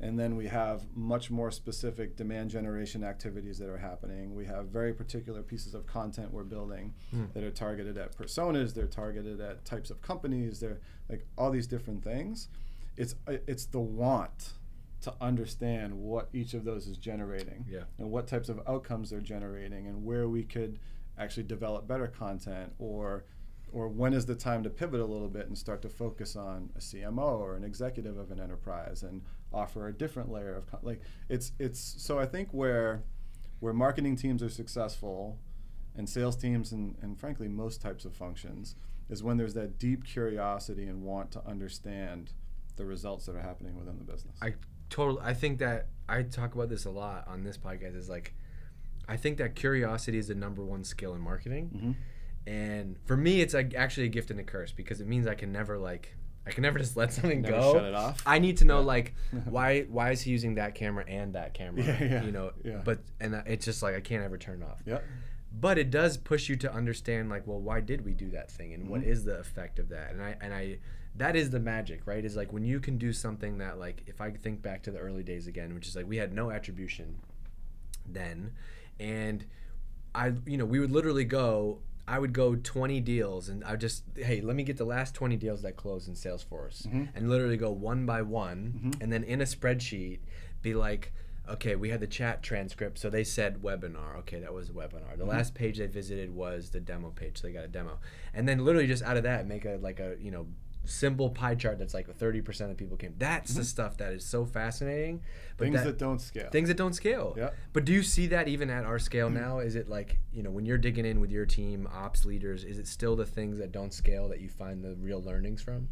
and 0.00 0.18
then 0.18 0.36
we 0.36 0.46
have 0.46 0.84
much 0.96 1.30
more 1.30 1.50
specific 1.50 2.16
demand 2.16 2.50
generation 2.50 3.04
activities 3.04 3.58
that 3.58 3.68
are 3.68 3.78
happening. 3.78 4.34
We 4.34 4.46
have 4.46 4.66
very 4.66 4.92
particular 4.92 5.42
pieces 5.42 5.74
of 5.74 5.86
content 5.86 6.32
we're 6.32 6.44
building 6.44 6.94
Hmm. 7.10 7.24
that 7.34 7.44
are 7.44 7.50
targeted 7.50 7.96
at 7.98 8.16
personas. 8.16 8.74
They're 8.74 8.86
targeted 8.86 9.40
at 9.40 9.64
types 9.64 9.90
of 9.90 10.00
companies. 10.00 10.60
They're 10.60 10.80
like 11.08 11.26
all 11.38 11.50
these 11.50 11.66
different 11.66 12.02
things. 12.02 12.48
It's 12.96 13.14
it's 13.26 13.66
the 13.66 13.80
want 13.80 14.52
to 15.02 15.14
understand 15.20 15.92
what 15.98 16.28
each 16.32 16.54
of 16.54 16.64
those 16.64 16.86
is 16.86 16.96
generating 16.96 17.66
Yeah. 17.68 17.84
and 17.98 18.10
what 18.10 18.26
types 18.26 18.48
of 18.48 18.60
outcomes 18.66 19.10
they're 19.10 19.20
generating 19.20 19.86
and 19.86 20.02
where 20.04 20.28
we 20.28 20.44
could 20.44 20.78
actually 21.18 21.44
develop 21.44 21.86
better 21.86 22.06
content 22.06 22.72
or 22.78 23.24
or 23.72 23.88
when 23.88 24.12
is 24.12 24.24
the 24.26 24.36
time 24.36 24.62
to 24.62 24.70
pivot 24.70 25.00
a 25.00 25.04
little 25.04 25.28
bit 25.28 25.48
and 25.48 25.58
start 25.58 25.82
to 25.82 25.88
focus 25.88 26.36
on 26.36 26.70
a 26.76 26.78
CMO 26.78 27.40
or 27.40 27.56
an 27.56 27.64
executive 27.64 28.16
of 28.16 28.30
an 28.30 28.38
enterprise 28.38 29.02
and 29.02 29.22
offer 29.52 29.88
a 29.88 29.92
different 29.92 30.30
layer 30.30 30.54
of 30.54 30.64
like 30.82 31.00
it's 31.28 31.52
it's 31.58 31.80
so 31.98 32.18
I 32.18 32.26
think 32.26 32.50
where 32.52 33.02
where 33.60 33.72
marketing 33.72 34.16
teams 34.16 34.42
are 34.42 34.48
successful 34.48 35.38
and 35.96 36.08
sales 36.08 36.36
teams 36.36 36.72
and, 36.72 36.96
and 37.02 37.18
frankly 37.18 37.48
most 37.48 37.80
types 37.80 38.04
of 38.04 38.14
functions 38.14 38.76
is 39.10 39.22
when 39.22 39.36
there's 39.36 39.54
that 39.54 39.78
deep 39.78 40.04
curiosity 40.04 40.86
and 40.86 41.02
want 41.02 41.30
to 41.32 41.46
understand 41.46 42.32
the 42.76 42.84
results 42.84 43.26
that 43.26 43.36
are 43.36 43.42
happening 43.42 43.76
within 43.76 43.98
the 43.98 44.04
business. 44.04 44.36
I 44.42 44.54
totally. 44.90 45.20
I 45.22 45.34
think 45.34 45.58
that 45.58 45.88
I 46.08 46.22
talk 46.22 46.54
about 46.54 46.68
this 46.68 46.84
a 46.84 46.90
lot 46.90 47.26
on 47.28 47.42
this 47.44 47.56
podcast. 47.56 47.96
Is 47.96 48.08
like, 48.08 48.34
I 49.08 49.16
think 49.16 49.38
that 49.38 49.54
curiosity 49.54 50.18
is 50.18 50.28
the 50.28 50.34
number 50.34 50.64
one 50.64 50.84
skill 50.84 51.14
in 51.14 51.20
marketing, 51.20 51.70
Mhm. 51.74 52.52
and 52.52 52.96
for 53.04 53.16
me, 53.16 53.40
it's 53.40 53.54
like 53.54 53.74
actually 53.74 54.06
a 54.06 54.10
gift 54.10 54.30
and 54.30 54.40
a 54.40 54.44
curse 54.44 54.72
because 54.72 55.00
it 55.00 55.06
means 55.06 55.26
I 55.26 55.34
can 55.34 55.52
never 55.52 55.78
like. 55.78 56.16
I 56.46 56.50
can 56.50 56.60
never 56.62 56.78
just 56.84 56.94
let 56.96 57.10
something 57.12 57.40
Never 57.40 57.56
go. 57.58 57.72
shut 57.74 57.84
it 57.84 57.94
off. 57.94 58.22
I 58.26 58.38
need 58.38 58.58
to 58.58 58.64
know 58.66 58.80
Yeah. 58.80 58.86
like 58.86 59.14
why 59.46 59.82
why 59.84 60.10
is 60.10 60.20
he 60.22 60.30
using 60.30 60.56
that 60.56 60.74
camera 60.74 61.04
and 61.08 61.34
that 61.34 61.54
camera? 61.54 61.82
Yeah, 61.82 62.04
yeah, 62.04 62.22
You 62.24 62.32
know, 62.32 62.52
yeah. 62.62 62.82
but 62.84 63.00
and 63.20 63.34
it's 63.46 63.64
just 63.64 63.82
like 63.82 63.94
I 63.94 64.00
can't 64.00 64.22
ever 64.24 64.36
turn 64.38 64.62
off. 64.62 64.82
Yep. 64.86 65.02
but 65.60 65.78
it 65.78 65.88
does 65.90 66.16
push 66.16 66.48
you 66.48 66.56
to 66.56 66.72
understand 66.72 67.28
like 67.30 67.46
well 67.46 67.60
why 67.60 67.80
did 67.80 68.04
we 68.04 68.12
do 68.12 68.28
that 68.30 68.50
thing 68.50 68.74
and 68.74 68.88
what 68.88 69.02
Mhm. 69.02 69.06
is 69.06 69.24
the 69.24 69.38
effect 69.38 69.78
of 69.78 69.88
that 69.90 70.10
and 70.12 70.20
i 70.20 70.36
and 70.40 70.52
i 70.52 70.78
that 71.14 71.36
is 71.36 71.50
the 71.50 71.60
magic 71.60 72.08
right 72.08 72.24
is 72.24 72.34
like 72.34 72.52
when 72.52 72.64
you 72.64 72.80
can 72.80 72.98
do 72.98 73.12
something 73.12 73.58
that 73.58 73.78
like 73.78 74.02
if 74.08 74.20
i 74.20 74.32
think 74.32 74.62
back 74.62 74.82
to 74.82 74.90
the 74.90 74.98
early 74.98 75.22
days 75.22 75.46
again 75.46 75.72
which 75.72 75.86
is 75.86 75.94
like 75.94 76.08
we 76.08 76.16
had 76.16 76.32
no 76.34 76.50
attribution 76.50 77.14
then 78.04 78.50
and 79.00 79.44
i 80.14 80.32
you 80.46 80.56
know 80.56 80.64
we 80.64 80.78
would 80.80 80.90
literally 80.90 81.24
go 81.24 81.80
i 82.06 82.18
would 82.18 82.32
go 82.32 82.54
20 82.54 83.00
deals 83.00 83.48
and 83.48 83.64
i 83.64 83.74
just 83.76 84.04
hey 84.16 84.40
let 84.40 84.54
me 84.56 84.62
get 84.62 84.76
the 84.76 84.84
last 84.84 85.14
20 85.14 85.36
deals 85.36 85.62
that 85.62 85.76
closed 85.76 86.08
in 86.08 86.14
salesforce 86.14 86.86
Mhm. 86.86 87.08
and 87.14 87.28
literally 87.30 87.56
go 87.56 87.70
one 87.70 88.06
by 88.06 88.22
one 88.22 88.80
Mhm. 88.84 89.02
and 89.02 89.12
then 89.12 89.24
in 89.24 89.40
a 89.40 89.44
spreadsheet 89.44 90.20
be 90.62 90.74
like 90.74 91.12
okay 91.48 91.76
we 91.76 91.90
had 91.90 92.00
the 92.00 92.06
chat 92.06 92.42
transcript 92.42 92.98
so 92.98 93.10
they 93.10 93.24
said 93.24 93.60
webinar 93.62 94.16
okay 94.18 94.38
that 94.40 94.54
was 94.54 94.70
a 94.70 94.72
webinar 94.72 95.16
the 95.18 95.24
Mhm. 95.24 95.28
last 95.28 95.54
page 95.54 95.78
they 95.78 95.86
visited 95.86 96.30
was 96.34 96.70
the 96.70 96.80
demo 96.80 97.10
page 97.10 97.38
so 97.40 97.46
they 97.46 97.52
got 97.52 97.64
a 97.64 97.68
demo 97.68 97.98
and 98.32 98.48
then 98.48 98.64
literally 98.64 98.86
just 98.86 99.02
out 99.02 99.16
of 99.16 99.24
that 99.24 99.46
make 99.46 99.64
a 99.64 99.76
like 99.76 99.98
a 100.00 100.16
you 100.20 100.30
know 100.30 100.46
simple 100.84 101.30
pie 101.30 101.54
chart 101.54 101.78
that's 101.78 101.94
like 101.94 102.06
30% 102.08 102.70
of 102.70 102.76
people 102.76 102.96
came 102.96 103.14
that's 103.18 103.54
the 103.54 103.62
Mhm. 103.62 103.64
stuff 103.66 103.96
that 103.98 104.12
is 104.12 104.24
so 104.24 104.44
fascinating 104.44 105.22
but 105.56 105.64
Things 105.64 105.76
that, 105.76 105.84
that, 105.84 105.98
don't 105.98 106.20
scale. 106.20 106.50
things 106.50 106.68
that 106.68 106.76
don't 106.76 106.92
scale 106.94 107.34
Yeah. 107.36 107.50
but 107.72 107.84
do 107.84 107.92
you 107.92 108.02
see 108.02 108.26
that 108.28 108.48
even 108.48 108.68
at 108.70 108.84
our 108.84 108.98
scale 108.98 109.30
now 109.30 109.60
is 109.60 109.74
it 109.76 109.88
like 109.88 110.18
you 110.32 110.42
know 110.42 110.50
when 110.50 110.66
you're 110.66 110.78
digging 110.78 111.06
in 111.06 111.20
with 111.20 111.30
your 111.30 111.46
team 111.46 111.88
ops 111.92 112.24
leaders 112.24 112.64
is 112.64 112.78
it 112.78 112.86
still 112.86 113.16
the 113.16 113.26
things 113.26 113.58
that 113.58 113.72
don't 113.72 113.92
scale 113.92 114.28
that 114.28 114.40
you 114.40 114.48
find 114.48 114.84
the 114.84 114.94
real 114.96 115.22
learnings 115.22 115.62
from 115.62 115.88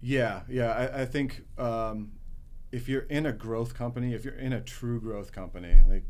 Yeah, 0.00 0.42
yeah. 0.48 0.72
I, 0.72 1.02
I 1.02 1.04
think 1.06 1.42
um, 1.58 2.12
if 2.70 2.88
you're 2.88 3.02
in 3.08 3.26
a 3.26 3.32
growth 3.32 3.74
company, 3.74 4.12
if 4.14 4.24
you're 4.24 4.34
in 4.38 4.52
a 4.52 4.60
true 4.60 5.00
growth 5.00 5.32
company, 5.32 5.80
like 5.88 6.04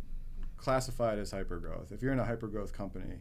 classified 0.56 1.18
as 1.18 1.30
hyper 1.30 1.58
growth, 1.58 1.92
if 1.92 2.02
you're 2.02 2.12
in 2.12 2.18
a 2.18 2.24
hyper 2.24 2.48
growth 2.48 2.72
company, 2.72 3.20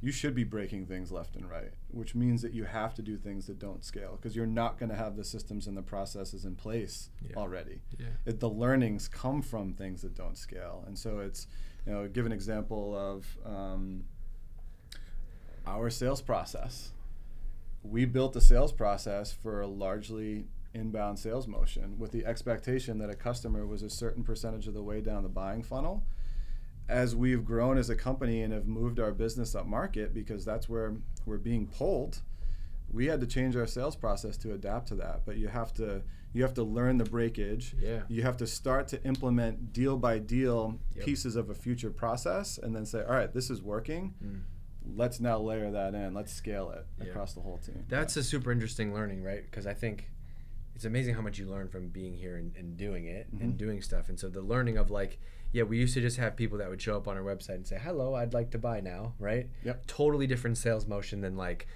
you 0.00 0.12
should 0.12 0.34
be 0.34 0.44
breaking 0.44 0.86
things 0.86 1.10
left 1.10 1.36
and 1.36 1.48
right, 1.48 1.72
which 1.90 2.14
means 2.14 2.42
that 2.42 2.52
you 2.52 2.64
have 2.64 2.94
to 2.94 3.02
do 3.02 3.16
things 3.16 3.46
that 3.46 3.58
don't 3.58 3.82
scale 3.84 4.16
because 4.16 4.36
you're 4.36 4.46
not 4.46 4.78
going 4.78 4.90
to 4.90 4.94
have 4.96 5.16
the 5.16 5.24
systems 5.24 5.66
and 5.66 5.76
the 5.76 5.82
processes 5.82 6.44
in 6.44 6.54
place 6.54 7.08
Yeah. 7.26 7.36
already. 7.36 7.80
yeah 7.98 8.06
It, 8.26 8.40
the 8.40 8.50
learnings 8.50 9.08
come 9.08 9.40
from 9.42 9.72
things 9.72 10.02
that 10.02 10.14
don't 10.14 10.36
scale, 10.36 10.84
and 10.86 10.98
so 10.98 11.20
it's 11.20 11.46
you 11.86 11.92
know 11.92 12.06
give 12.08 12.26
an 12.26 12.32
example 12.32 12.94
of 12.96 13.38
um, 13.44 14.04
our 15.66 15.90
sales 15.90 16.20
process. 16.22 16.92
we 17.82 18.04
built 18.04 18.32
the 18.32 18.40
sales 18.40 18.72
process 18.72 19.32
for 19.32 19.60
a 19.60 19.66
largely 19.66 20.44
inbound 20.74 21.18
sales 21.18 21.46
motion 21.48 21.98
with 21.98 22.10
the 22.12 22.26
expectation 22.26 22.98
that 22.98 23.08
a 23.08 23.14
customer 23.14 23.64
was 23.66 23.82
a 23.82 23.88
certain 23.88 24.22
percentage 24.24 24.66
of 24.68 24.74
the 24.74 24.82
way 24.82 25.00
down 25.00 25.22
the 25.22 25.28
buying 25.28 25.62
funnel. 25.62 26.04
As 26.88 27.16
we've 27.16 27.44
grown 27.44 27.78
as 27.78 27.90
a 27.90 27.96
company 27.96 28.42
and 28.42 28.52
have 28.52 28.66
moved 28.68 29.00
our 29.00 29.12
business 29.12 29.54
up 29.54 29.66
market 29.66 30.14
because 30.14 30.44
that's 30.44 30.68
where 30.68 30.94
we're 31.24 31.38
being 31.38 31.66
pulled, 31.66 32.20
we 32.92 33.06
had 33.06 33.20
to 33.20 33.26
change 33.26 33.56
our 33.56 33.66
sales 33.66 33.96
process 33.96 34.36
to 34.38 34.52
adapt 34.52 34.88
to 34.88 34.94
that. 34.96 35.22
But 35.26 35.36
you 35.36 35.48
have 35.48 35.74
to 35.74 36.02
you 36.32 36.42
have 36.42 36.54
to 36.54 36.62
learn 36.62 36.98
the 36.98 37.04
breakage. 37.04 37.74
Yeah. 37.80 38.02
You 38.08 38.22
have 38.22 38.36
to 38.38 38.46
start 38.46 38.88
to 38.88 39.02
implement 39.04 39.72
deal 39.72 39.96
by 39.96 40.18
deal 40.18 40.78
Yep. 40.94 41.04
pieces 41.06 41.34
of 41.34 41.48
a 41.48 41.54
future 41.54 41.90
process 41.90 42.58
and 42.58 42.76
then 42.76 42.84
say, 42.84 43.02
all 43.02 43.14
right, 43.14 43.32
this 43.32 43.48
is 43.48 43.62
working. 43.62 44.12
Mm. 44.22 44.40
Let's 44.96 45.18
now 45.18 45.38
layer 45.38 45.70
that 45.70 45.94
in. 45.94 46.12
Let's 46.12 46.32
scale 46.32 46.70
it 46.72 46.86
Yeah. 46.98 47.10
across 47.10 47.32
the 47.32 47.40
whole 47.40 47.56
team. 47.58 47.84
That's 47.88 48.16
a 48.18 48.22
super 48.22 48.52
interesting 48.52 48.92
learning, 48.92 49.22
right? 49.22 49.42
Because 49.44 49.66
I 49.66 49.72
think 49.72 50.10
it's 50.76 50.84
amazing 50.84 51.14
how 51.14 51.22
much 51.22 51.38
you 51.38 51.46
learn 51.46 51.68
from 51.68 51.88
being 51.88 52.14
here 52.14 52.36
and, 52.36 52.54
and 52.54 52.76
doing 52.76 53.06
it 53.06 53.26
and 53.40 53.54
Mhm. 53.54 53.56
doing 53.56 53.80
stuff. 53.82 54.10
And 54.10 54.20
so 54.20 54.28
the 54.28 54.42
learning 54.42 54.76
of 54.76 54.90
like, 54.90 55.18
yeah, 55.50 55.62
we 55.62 55.78
used 55.78 55.94
to 55.94 56.02
just 56.02 56.18
have 56.18 56.36
people 56.36 56.58
that 56.58 56.68
would 56.68 56.82
show 56.82 56.96
up 56.98 57.08
on 57.08 57.16
our 57.16 57.22
website 57.22 57.54
and 57.54 57.66
say, 57.66 57.78
hello, 57.82 58.14
I'd 58.14 58.34
like 58.34 58.50
to 58.50 58.58
buy 58.58 58.80
now, 58.80 59.14
right? 59.18 59.48
Yep. 59.64 59.86
Totally 59.86 60.26
different 60.26 60.58
sales 60.58 60.86
motion 60.86 61.22
than 61.22 61.34
like, 61.34 61.66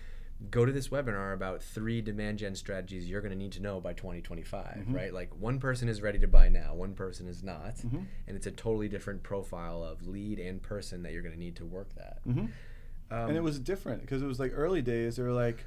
go 0.50 0.66
to 0.66 0.72
this 0.72 0.88
webinar 0.88 1.32
about 1.32 1.62
three 1.62 2.02
demand 2.02 2.38
gen 2.38 2.54
strategies 2.54 3.08
you're 3.08 3.22
going 3.22 3.32
to 3.32 3.36
need 3.38 3.52
to 3.52 3.62
know 3.62 3.80
by 3.80 3.94
2025, 3.94 4.84
Mhm. 4.86 4.94
right? 4.94 5.14
Like 5.14 5.34
one 5.40 5.58
person 5.58 5.88
is 5.88 6.02
ready 6.02 6.18
to 6.18 6.28
buy 6.28 6.50
now, 6.50 6.74
one 6.74 6.92
person 6.94 7.26
is 7.26 7.42
not. 7.42 7.76
Mhm. 7.76 8.04
And 8.26 8.36
it's 8.36 8.46
a 8.46 8.50
totally 8.50 8.88
different 8.88 9.22
profile 9.22 9.82
of 9.82 10.06
lead 10.06 10.38
and 10.38 10.62
person 10.62 11.02
that 11.04 11.12
you're 11.14 11.22
going 11.22 11.34
to 11.34 11.40
need 11.40 11.56
to 11.56 11.64
work 11.64 11.94
that. 11.94 12.20
hmm 12.24 12.38
Um, 13.12 13.28
and 13.30 13.36
it 13.36 13.42
was 13.42 13.58
different 13.58 14.02
because 14.02 14.20
it 14.22 14.26
was 14.26 14.38
like 14.38 14.52
early 14.54 14.82
days. 14.82 15.16
They 15.16 15.22
were 15.22 15.32
like, 15.32 15.64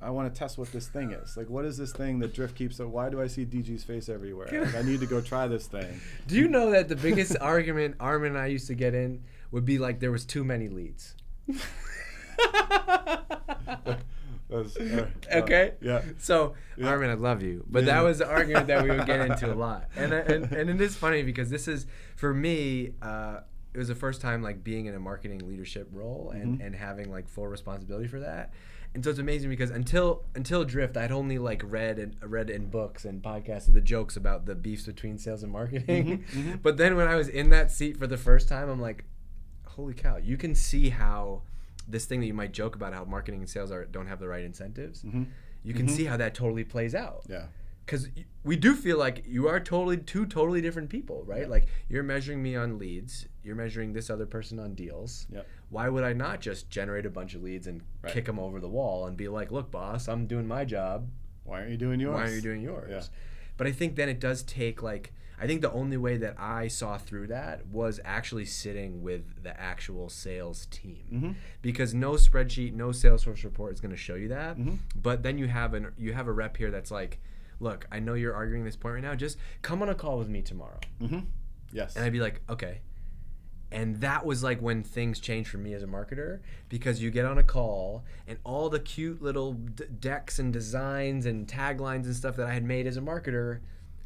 I 0.00 0.10
want 0.10 0.32
to 0.32 0.38
test 0.38 0.58
what 0.58 0.70
this 0.70 0.86
thing 0.86 1.10
is. 1.12 1.36
Like, 1.36 1.50
what 1.50 1.64
is 1.64 1.76
this 1.76 1.92
thing 1.92 2.20
that 2.20 2.32
Drift 2.32 2.54
keeps? 2.56 2.78
Up? 2.78 2.88
Why 2.88 3.08
do 3.08 3.20
I 3.20 3.26
see 3.26 3.44
DG's 3.44 3.82
face 3.82 4.08
everywhere? 4.08 4.48
Like, 4.64 4.76
I 4.76 4.82
need 4.82 5.00
to 5.00 5.06
go 5.06 5.20
try 5.20 5.48
this 5.48 5.66
thing. 5.66 6.00
Do 6.28 6.36
you 6.36 6.46
know 6.48 6.70
that 6.70 6.88
the 6.88 6.94
biggest 6.96 7.36
argument 7.40 7.96
Armin 7.98 8.32
and 8.32 8.38
I 8.40 8.46
used 8.46 8.68
to 8.68 8.74
get 8.74 8.94
in 8.94 9.24
would 9.50 9.64
be 9.64 9.78
like 9.78 9.98
there 9.98 10.12
was 10.12 10.24
too 10.24 10.44
many 10.44 10.68
leads. 10.68 11.14
Uh, 14.50 14.64
uh, 14.80 15.06
okay. 15.30 15.74
yeah. 15.82 16.00
So 16.18 16.54
Yeah. 16.78 16.88
Armin, 16.88 17.10
I 17.10 17.14
love 17.14 17.42
you, 17.42 17.64
but 17.68 17.80
Yeah. 17.84 17.96
that 17.96 18.04
was 18.04 18.16
the 18.18 18.26
argument 18.26 18.66
that 18.68 18.82
we 18.82 18.88
would 18.90 19.04
get 19.04 19.20
into 19.20 19.52
a 19.52 19.54
lot, 19.54 19.90
and 19.94 20.10
and 20.10 20.50
and 20.52 20.70
it 20.70 20.80
is 20.80 20.96
funny 20.96 21.22
because 21.22 21.50
this 21.50 21.68
is 21.68 21.86
for 22.16 22.32
me. 22.32 22.94
Uh, 23.02 23.40
it 23.78 23.80
was 23.80 23.88
the 23.88 23.94
first 23.94 24.20
time 24.20 24.42
like 24.42 24.64
being 24.64 24.86
in 24.86 24.94
a 24.96 24.98
marketing 24.98 25.46
leadership 25.46 25.88
role 25.92 26.30
and, 26.34 26.58
Mhm. 26.58 26.66
and 26.66 26.74
having 26.74 27.12
like 27.12 27.28
full 27.28 27.46
responsibility 27.46 28.08
for 28.08 28.18
that. 28.18 28.52
And 28.92 29.04
so 29.04 29.10
it's 29.10 29.20
amazing 29.20 29.50
because 29.50 29.70
until 29.70 30.24
until 30.34 30.64
Drift, 30.64 30.96
I'd 30.96 31.12
only 31.12 31.38
like 31.38 31.62
read 31.64 32.00
and 32.00 32.16
read 32.20 32.50
in 32.50 32.66
books 32.70 33.04
and 33.04 33.22
podcasts 33.22 33.72
the 33.72 33.80
jokes 33.80 34.16
about 34.16 34.46
the 34.46 34.56
beefs 34.56 34.84
between 34.86 35.16
sales 35.16 35.44
and 35.44 35.52
marketing. 35.52 36.24
Mhm, 36.24 36.24
mhm. 36.54 36.62
But 36.62 36.76
then 36.76 36.96
when 36.96 37.06
I 37.06 37.14
was 37.14 37.28
in 37.28 37.50
that 37.50 37.70
seat 37.70 37.96
for 37.98 38.08
the 38.08 38.16
first 38.16 38.48
time, 38.48 38.68
I'm 38.68 38.80
like, 38.80 39.04
holy 39.64 39.94
cow! 39.94 40.16
You 40.16 40.36
can 40.36 40.56
see 40.56 40.88
how 40.88 41.42
this 41.86 42.04
thing 42.06 42.18
that 42.20 42.26
you 42.26 42.34
might 42.34 42.52
joke 42.52 42.74
about 42.74 42.92
how 42.92 43.04
marketing 43.04 43.40
and 43.40 43.48
sales 43.48 43.70
are 43.70 43.84
don't 43.84 44.08
have 44.08 44.18
the 44.18 44.26
right 44.28 44.44
incentives. 44.44 45.02
Mhm. 45.04 45.26
You 45.62 45.72
can 45.74 45.86
see 45.86 46.04
how 46.06 46.16
that 46.16 46.34
totally 46.34 46.64
plays 46.64 46.94
out 46.94 47.24
Yeah. 47.28 47.46
Because 47.88 48.08
we 48.44 48.54
do 48.54 48.74
feel 48.74 48.98
like 48.98 49.24
you 49.26 49.48
are 49.48 49.58
totally 49.58 49.96
two 49.96 50.26
totally 50.26 50.60
different 50.60 50.90
people, 50.90 51.22
right? 51.24 51.42
Yeah. 51.42 51.46
Like 51.48 51.68
you're 51.88 52.02
measuring 52.02 52.42
me 52.42 52.54
on 52.54 52.78
leads, 52.78 53.26
you're 53.42 53.56
measuring 53.56 53.94
this 53.94 54.10
other 54.10 54.26
person 54.26 54.58
on 54.58 54.74
deals. 54.74 55.26
Yep. 55.32 55.46
Why 55.70 55.88
would 55.88 56.04
I 56.04 56.12
not 56.12 56.40
just 56.40 56.68
generate 56.68 57.06
a 57.06 57.10
bunch 57.10 57.34
of 57.34 57.42
leads 57.42 57.66
and 57.66 57.80
Right. 58.02 58.12
kick 58.12 58.26
them 58.26 58.38
over 58.38 58.60
the 58.60 58.68
wall 58.68 59.06
and 59.06 59.16
be 59.16 59.28
like, 59.28 59.50
"Look, 59.50 59.70
boss, 59.70 60.06
I'm 60.06 60.26
doing 60.26 60.46
my 60.46 60.66
job. 60.66 61.08
Why 61.44 61.60
aren't 61.60 61.70
you 61.70 61.78
doing 61.78 61.98
yours? 61.98 62.14
Why 62.14 62.20
aren't 62.22 62.34
you 62.34 62.42
doing 62.42 62.60
yours?" 62.60 62.90
Yeah. 62.90 63.02
But 63.56 63.66
I 63.66 63.72
think 63.72 63.96
then 63.96 64.10
it 64.10 64.20
does 64.20 64.42
take 64.42 64.82
like 64.82 65.12
I 65.40 65.46
think 65.46 65.62
the 65.62 65.70
only 65.70 65.96
way 65.96 66.16
that 66.16 66.34
I 66.36 66.66
saw 66.66 66.98
through 66.98 67.28
that 67.28 67.64
was 67.68 68.00
actually 68.04 68.44
sitting 68.44 69.02
with 69.02 69.44
the 69.44 69.58
actual 69.58 70.08
sales 70.08 70.66
team. 70.66 71.06
Mhm. 71.12 71.34
Because 71.62 71.94
no 71.94 72.14
spreadsheet, 72.14 72.72
no 72.74 72.88
Salesforce 72.88 73.44
report 73.44 73.72
is 73.72 73.80
going 73.80 73.92
to 73.92 73.96
show 73.96 74.16
you 74.16 74.26
that. 74.28 74.58
Mhm. 74.58 74.78
But 75.00 75.22
then 75.22 75.38
you 75.38 75.46
have 75.46 75.74
an 75.74 75.92
you 75.96 76.12
have 76.12 76.26
a 76.26 76.32
rep 76.32 76.56
here 76.56 76.72
that's 76.72 76.90
like, 76.90 77.20
"Look, 77.60 77.86
I 77.90 77.98
know 78.00 78.14
you're 78.14 78.34
arguing 78.34 78.64
this 78.64 78.76
point 78.76 78.94
right 78.94 79.02
now. 79.02 79.14
Just 79.14 79.38
come 79.62 79.82
on 79.82 79.88
a 79.88 79.94
call 79.94 80.18
with 80.18 80.28
me 80.28 80.42
tomorrow." 80.42 80.80
Mm-hmm. 81.00 81.20
Yes. 81.72 81.96
And 81.96 82.04
I'd 82.04 82.12
be 82.12 82.20
like, 82.20 82.40
"Okay." 82.48 82.80
And 83.70 83.96
that 84.00 84.24
was 84.24 84.42
like 84.42 84.62
when 84.62 84.82
things 84.82 85.20
changed 85.20 85.50
for 85.50 85.58
me 85.58 85.74
as 85.74 85.82
a 85.82 85.86
marketer 85.86 86.40
because 86.70 87.02
you 87.02 87.10
get 87.10 87.26
on 87.26 87.36
a 87.36 87.42
call 87.42 88.02
and 88.26 88.38
all 88.42 88.70
the 88.70 88.80
cute 88.80 89.20
little 89.20 89.52
d- 89.52 89.84
decks 90.00 90.38
and 90.38 90.50
designs 90.50 91.26
and 91.26 91.46
taglines 91.46 92.04
and 92.04 92.16
stuff 92.16 92.36
that 92.36 92.46
I 92.46 92.54
had 92.54 92.64
made 92.64 92.86
as 92.86 92.96
a 92.96 93.02
marketer, 93.02 93.60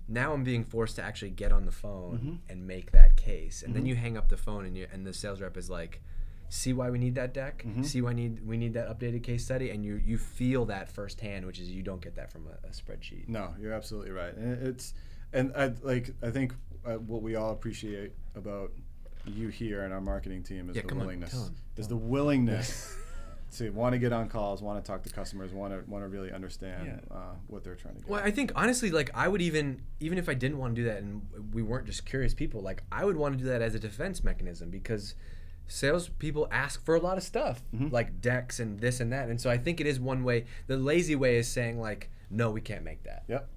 now 0.09 0.33
I'm 0.33 0.43
being 0.43 0.65
forced 0.65 0.97
to 0.97 1.03
actually 1.03 1.31
get 1.31 1.53
on 1.53 1.65
the 1.65 1.71
phone 1.71 2.41
Mhm. 2.49 2.51
and 2.53 2.67
make 2.67 2.91
that 2.91 3.17
case. 3.17 3.63
And 3.63 3.73
then 3.77 3.85
Mhm. 3.85 3.89
you 3.91 3.95
hang 3.97 4.17
up 4.17 4.31
the 4.31 4.37
phone 4.37 4.65
and 4.65 4.77
you 4.77 4.89
and 4.93 5.07
the 5.07 5.13
sales 5.13 5.41
rep 5.41 5.57
is 5.57 5.71
like, 5.71 6.03
"See 6.55 6.75
why 6.75 6.91
we 6.91 6.99
need 6.99 7.15
that 7.15 7.33
deck? 7.33 7.65
Mhm. 7.67 7.83
See 7.85 8.03
why 8.03 8.13
need 8.13 8.47
we 8.47 8.59
need 8.59 8.75
that 8.75 8.87
updated 8.89 9.23
case 9.23 9.43
study?" 9.43 9.71
And 9.71 9.83
you 9.85 9.95
you 9.97 10.19
feel 10.19 10.67
that 10.67 10.91
firsthand, 10.91 11.47
which 11.47 11.59
is 11.59 11.71
you 11.71 11.83
don't 11.83 12.03
get 12.03 12.15
that 12.17 12.31
from 12.31 12.47
a, 12.47 12.67
a 12.67 12.71
spreadsheet. 12.71 13.27
No, 13.29 13.55
you're 13.59 13.73
absolutely 13.73 14.11
right. 14.11 14.35
And 14.37 14.67
it's 14.67 14.93
and 15.33 15.53
I 15.57 15.73
like 15.83 16.11
I 16.23 16.31
think 16.31 16.55
uh, 16.85 16.95
what 16.97 17.23
we 17.23 17.37
all 17.37 17.53
appreciate 17.53 18.13
about 18.35 18.71
you 19.25 19.49
here 19.49 19.83
and 19.85 19.95
our 19.95 20.01
marketing 20.01 20.43
team 20.43 20.69
is 20.69 20.77
Yeah, 20.77 20.83
the 20.83 20.89
come 20.89 20.99
on, 20.99 21.07
willingness. 21.07 21.51
Is 21.77 21.89
the 21.89 21.97
willingness 21.97 22.97
to 23.57 23.71
want 23.71 23.93
to 23.95 23.99
get 23.99 24.13
on 24.13 24.29
calls, 24.29 24.61
want 24.63 24.83
to 24.85 24.87
talk 24.87 25.03
to 25.05 25.11
customers, 25.11 25.53
want 25.53 25.73
to 25.73 25.91
want 25.91 26.05
to 26.05 26.09
really 26.09 26.33
understand 26.33 26.87
Yeah. 26.87 27.17
uh, 27.17 27.35
what 27.47 27.65
they're 27.65 27.77
trying 27.77 27.95
to 27.95 28.01
get. 28.01 28.11
Well, 28.11 28.23
I 28.23 28.31
think 28.31 28.53
honestly, 28.57 28.91
like 28.91 29.11
I 29.15 29.27
would 29.29 29.41
even 29.41 29.81
even 30.01 30.19
if 30.19 30.29
I 30.29 30.35
didn't 30.35 30.59
want 30.59 30.75
to 30.75 30.83
do 30.83 30.87
that, 30.89 30.99
and 31.03 31.23
we 31.55 31.63
weren't 31.63 31.87
just 31.87 32.05
curious 32.05 32.35
people, 32.35 32.61
like 32.61 32.83
I 32.93 33.05
would 33.07 33.17
want 33.17 33.39
to 33.39 33.43
do 33.43 33.49
that 33.49 33.63
as 33.63 33.75
a 33.75 33.79
defense 33.79 34.23
mechanism 34.23 34.69
because 34.69 35.15
salespeople 35.67 36.49
ask 36.51 36.85
for 36.85 36.95
a 36.95 37.01
lot 37.01 37.17
of 37.17 37.23
stuff, 37.23 37.63
Mhm. 37.75 37.91
like 37.93 38.21
decks 38.21 38.61
and 38.61 38.81
this 38.81 39.01
and 39.01 39.13
that, 39.13 39.29
and 39.29 39.41
so 39.41 39.51
I 39.51 39.59
think 39.59 39.81
it 39.81 39.87
is 39.87 39.99
one 40.01 40.25
way. 40.25 40.45
The 40.67 40.77
lazy 40.77 41.17
way 41.17 41.37
is 41.37 41.49
saying 41.49 41.81
like, 41.81 42.11
no, 42.31 42.51
we 42.51 42.61
can't 42.61 42.85
make 42.85 43.03
that. 43.05 43.25
Yep. 43.29 43.49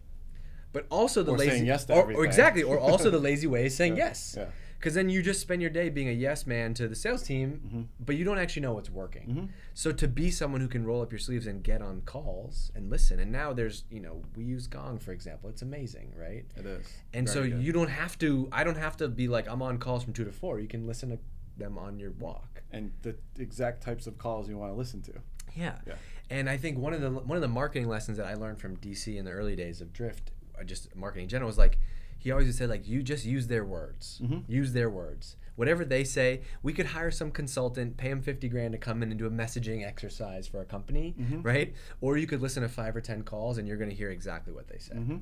But 0.73 0.85
also 0.89 1.23
the 1.23 1.31
Or 1.31 1.37
lazy, 1.37 1.51
saying 1.51 1.65
yes 1.65 1.89
or, 1.89 2.11
or 2.11 2.25
exactly, 2.25 2.63
or 2.63 2.77
also 2.77 3.09
the 3.09 3.19
lazy 3.29 3.47
way 3.47 3.65
is 3.67 3.75
saying 3.75 3.95
Yeah, 3.97 4.07
yes. 4.07 4.35
yeah. 4.37 4.45
Because 4.77 4.93
then 4.93 5.09
you 5.09 5.23
just 5.23 5.39
spend 5.39 5.61
your 5.61 5.71
day 5.71 5.89
being 5.89 6.09
a 6.09 6.11
yes 6.11 6.45
man 6.45 6.73
to 6.75 6.87
the 6.87 6.95
sales 6.95 7.23
team, 7.23 7.61
Mhm. 7.73 8.05
but 8.05 8.17
you 8.17 8.25
don't 8.25 8.37
actually 8.37 8.61
know 8.63 8.73
what's 8.73 8.89
working. 8.89 9.27
Mhm. 9.27 9.49
So 9.73 9.91
to 9.93 10.07
be 10.07 10.29
someone 10.29 10.59
who 10.61 10.67
can 10.67 10.85
roll 10.85 11.01
up 11.01 11.11
your 11.11 11.17
sleeves 11.17 11.47
and 11.47 11.63
get 11.63 11.81
on 11.81 12.01
calls 12.01 12.71
and 12.75 12.89
listen, 12.89 13.19
and 13.19 13.31
now 13.31 13.53
there's 13.53 13.85
you 13.89 14.01
know 14.01 14.21
we 14.35 14.43
use 14.43 14.67
Gong 14.67 14.99
for 14.99 15.11
example, 15.13 15.49
it's 15.49 15.61
amazing, 15.61 16.11
right? 16.15 16.45
It 16.57 16.65
is. 16.65 16.85
And 17.13 17.27
so 17.29 17.43
good. 17.47 17.61
you 17.63 17.71
don't 17.71 17.87
have 17.89 18.17
to. 18.19 18.47
I 18.51 18.63
don't 18.65 18.77
have 18.77 18.97
to 18.97 19.07
be 19.07 19.27
like 19.29 19.47
I'm 19.47 19.61
on 19.61 19.77
calls 19.79 20.03
from 20.03 20.11
two 20.13 20.25
to 20.25 20.31
four. 20.33 20.59
You 20.59 20.67
can 20.67 20.85
listen 20.85 21.09
to 21.09 21.19
them 21.57 21.77
on 21.77 21.99
your 21.99 22.11
walk. 22.11 22.61
and 22.71 22.91
the 23.03 23.15
exact 23.39 23.81
types 23.81 24.05
of 24.07 24.17
calls 24.17 24.49
you 24.49 24.57
want 24.57 24.71
to 24.71 24.75
listen 24.77 25.01
to. 25.01 25.13
Yeah. 25.55 25.75
Yeah. 25.87 25.93
And 26.29 26.49
I 26.49 26.57
think 26.57 26.77
one 26.77 26.93
of 26.93 26.99
the 27.01 27.09
one 27.11 27.37
of 27.37 27.41
the 27.41 27.47
marketing 27.47 27.87
lessons 27.87 28.17
that 28.17 28.25
I 28.25 28.33
learned 28.33 28.59
from 28.59 28.75
DC 28.77 29.15
in 29.15 29.23
the 29.25 29.31
early 29.31 29.55
days 29.55 29.79
of 29.81 29.93
Drift, 29.93 30.31
uh, 30.59 30.63
just 30.63 30.93
marketing 30.95 31.23
in 31.23 31.29
general, 31.29 31.47
was 31.47 31.57
like 31.57 31.77
he 32.17 32.31
always 32.31 32.57
said 32.57 32.69
like 32.69 32.87
you 32.87 33.01
just 33.03 33.23
use 33.25 33.47
their 33.47 33.63
words, 33.63 34.19
Mhm. 34.23 34.43
use 34.49 34.73
their 34.73 34.89
words. 34.89 35.37
Whatever 35.55 35.85
they 35.85 36.03
say, 36.03 36.41
we 36.63 36.73
could 36.73 36.87
hire 36.87 37.11
some 37.11 37.31
consultant, 37.31 37.95
pay 37.95 38.09
him 38.09 38.21
fifty 38.21 38.49
grand 38.49 38.73
to 38.73 38.77
come 38.77 39.01
in 39.03 39.09
and 39.11 39.17
do 39.19 39.25
a 39.27 39.31
messaging 39.31 39.85
exercise 39.85 40.47
for 40.47 40.59
a 40.59 40.65
company, 40.65 41.15
Mhm. 41.17 41.45
right? 41.45 41.73
Or 42.01 42.17
you 42.17 42.27
could 42.27 42.41
listen 42.41 42.63
to 42.63 42.67
five 42.69 42.93
or 42.95 43.01
ten 43.01 43.23
calls 43.23 43.57
and 43.57 43.65
you're 43.67 43.77
going 43.77 43.91
to 43.91 43.95
hear 43.95 44.09
exactly 44.09 44.51
what 44.51 44.67
they 44.67 44.79
say, 44.79 44.95
Mm-hmm. 44.95 45.17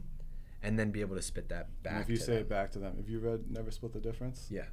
and 0.63 0.79
then 0.79 0.89
be 0.89 1.01
able 1.01 1.15
to 1.17 1.21
spit 1.21 1.49
that 1.49 1.67
back. 1.83 1.93
And 1.93 2.01
if 2.03 2.09
you 2.09 2.15
say 2.15 2.33
them. 2.33 2.41
it 2.43 2.49
back 2.49 2.71
to 2.71 2.79
them, 2.79 2.95
if 2.99 3.07
you 3.09 3.19
read 3.19 3.51
Never 3.51 3.69
Split 3.69 3.91
the 3.93 3.99
Difference? 3.99 4.47
yeah, 4.49 4.65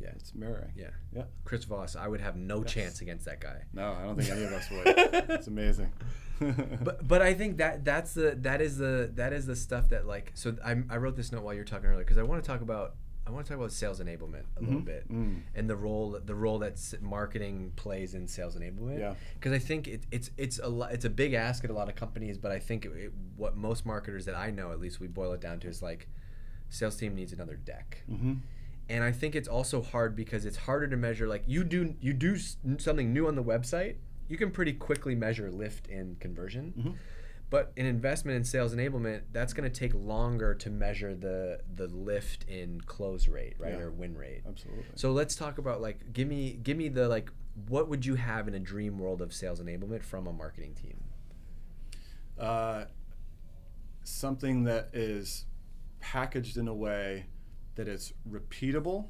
yeah, 0.00 0.08
It's 0.16 0.34
mirroring. 0.34 0.72
yeah. 0.74 0.90
Yeah. 1.12 1.24
Chris 1.44 1.64
Voss, 1.64 1.94
I 1.96 2.08
would 2.08 2.20
have 2.20 2.36
no 2.36 2.62
Yes. 2.62 2.72
chance 2.72 3.00
against 3.00 3.24
that 3.26 3.40
guy. 3.40 3.62
No, 3.72 3.92
I 3.92 4.02
don't 4.04 4.16
think 4.16 4.30
any 4.30 4.44
of 4.44 4.52
us 4.52 4.70
would. 4.70 4.86
It's 5.30 5.46
amazing. 5.46 5.92
but 6.40 7.06
but 7.06 7.20
I 7.20 7.34
think 7.34 7.58
that 7.58 7.84
that's 7.84 8.14
the 8.14 8.34
that 8.42 8.60
is 8.62 8.78
the 8.78 9.10
that 9.14 9.32
is 9.34 9.44
the 9.46 9.56
stuff 9.56 9.90
that 9.90 10.06
like 10.06 10.32
so 10.34 10.56
I, 10.64 10.76
I 10.88 10.96
wrote 10.96 11.14
this 11.16 11.32
note 11.32 11.42
while 11.42 11.52
you're 11.54 11.64
talking 11.64 11.86
earlier 11.86 12.02
because 12.04 12.16
I 12.18 12.22
want 12.22 12.42
to 12.42 12.46
talk 12.50 12.62
about 12.62 12.94
I 13.26 13.30
want 13.30 13.44
to 13.44 13.50
talk 13.52 13.58
about 13.58 13.72
sales 13.72 14.00
enablement 14.00 14.44
a 14.56 14.60
little 14.62 14.80
Mhm. 14.80 14.84
bit 14.86 15.12
Mm. 15.12 15.42
and 15.54 15.68
the 15.68 15.76
role 15.76 16.18
the 16.24 16.34
role 16.34 16.58
that 16.60 16.80
marketing 17.02 17.72
plays 17.76 18.14
in 18.14 18.26
sales 18.26 18.56
enablement 18.56 18.98
Yeah. 18.98 19.14
because 19.34 19.52
I 19.52 19.58
think 19.58 19.86
it, 19.86 20.04
it's 20.10 20.30
it's 20.38 20.58
a 20.58 20.68
lo- 20.68 20.88
it's 20.90 21.04
a 21.04 21.10
big 21.10 21.34
ask 21.34 21.62
at 21.62 21.68
a 21.70 21.74
lot 21.74 21.90
of 21.90 21.94
companies 21.94 22.38
but 22.38 22.50
I 22.52 22.58
think 22.58 22.86
it, 22.86 22.92
it- 22.96 23.12
what 23.36 23.54
most 23.56 23.84
marketers 23.84 24.24
that 24.24 24.34
I 24.34 24.50
know 24.50 24.72
at 24.72 24.80
least 24.80 24.98
we 24.98 25.08
boil 25.08 25.34
it 25.34 25.40
down 25.42 25.60
to 25.60 25.68
is 25.68 25.82
like 25.82 26.08
sales 26.70 26.96
team 26.96 27.14
needs 27.14 27.32
another 27.34 27.56
deck 27.56 28.02
Mm-hmm. 28.10 28.34
And 28.90 29.02
I 29.04 29.12
think 29.12 29.34
it's 29.34 29.48
also 29.48 29.80
hard 29.80 30.14
because 30.16 30.44
it's 30.44 30.56
harder 30.56 30.88
to 30.88 30.96
measure. 30.96 31.26
Like 31.28 31.44
you 31.46 31.64
do, 31.64 31.94
you 32.00 32.12
do 32.12 32.36
something 32.36 33.12
new 33.12 33.26
on 33.28 33.36
the 33.36 33.42
website, 33.44 33.96
you 34.28 34.36
can 34.36 34.50
pretty 34.50 34.72
quickly 34.72 35.14
measure 35.14 35.50
lift 35.50 35.86
in 35.86 36.16
conversion. 36.16 36.74
Mhm. 36.76 36.94
But 37.50 37.72
in 37.76 37.84
investment 37.86 38.36
in 38.36 38.44
sales 38.44 38.72
enablement, 38.74 39.22
that's 39.32 39.52
going 39.54 39.68
to 39.70 39.76
take 39.76 39.92
longer 39.94 40.54
to 40.54 40.70
measure 40.70 41.14
the 41.14 41.60
the 41.74 41.86
lift 41.88 42.44
in 42.48 42.80
close 42.82 43.26
rate, 43.28 43.54
right, 43.58 43.72
Yeah. 43.74 43.80
or 43.80 43.90
win 43.90 44.16
rate. 44.16 44.42
Absolutely. 44.46 44.84
So 44.94 45.12
let's 45.12 45.34
talk 45.34 45.58
about 45.58 45.80
like 45.80 46.12
give 46.12 46.28
me 46.28 46.58
give 46.62 46.76
me 46.76 46.88
the 46.88 47.08
like 47.08 47.30
what 47.68 47.88
would 47.88 48.06
you 48.06 48.14
have 48.14 48.46
in 48.48 48.54
a 48.54 48.60
dream 48.60 48.98
world 48.98 49.20
of 49.20 49.32
sales 49.32 49.60
enablement 49.60 50.02
from 50.04 50.26
a 50.28 50.32
marketing 50.32 50.74
team? 50.74 51.02
Uh, 52.38 52.84
something 54.04 54.64
that 54.64 54.88
is 54.94 55.46
packaged 56.00 56.56
in 56.56 56.68
a 56.68 56.74
way 56.74 57.26
that 57.80 57.88
it's 57.88 58.12
repeatable, 58.30 59.06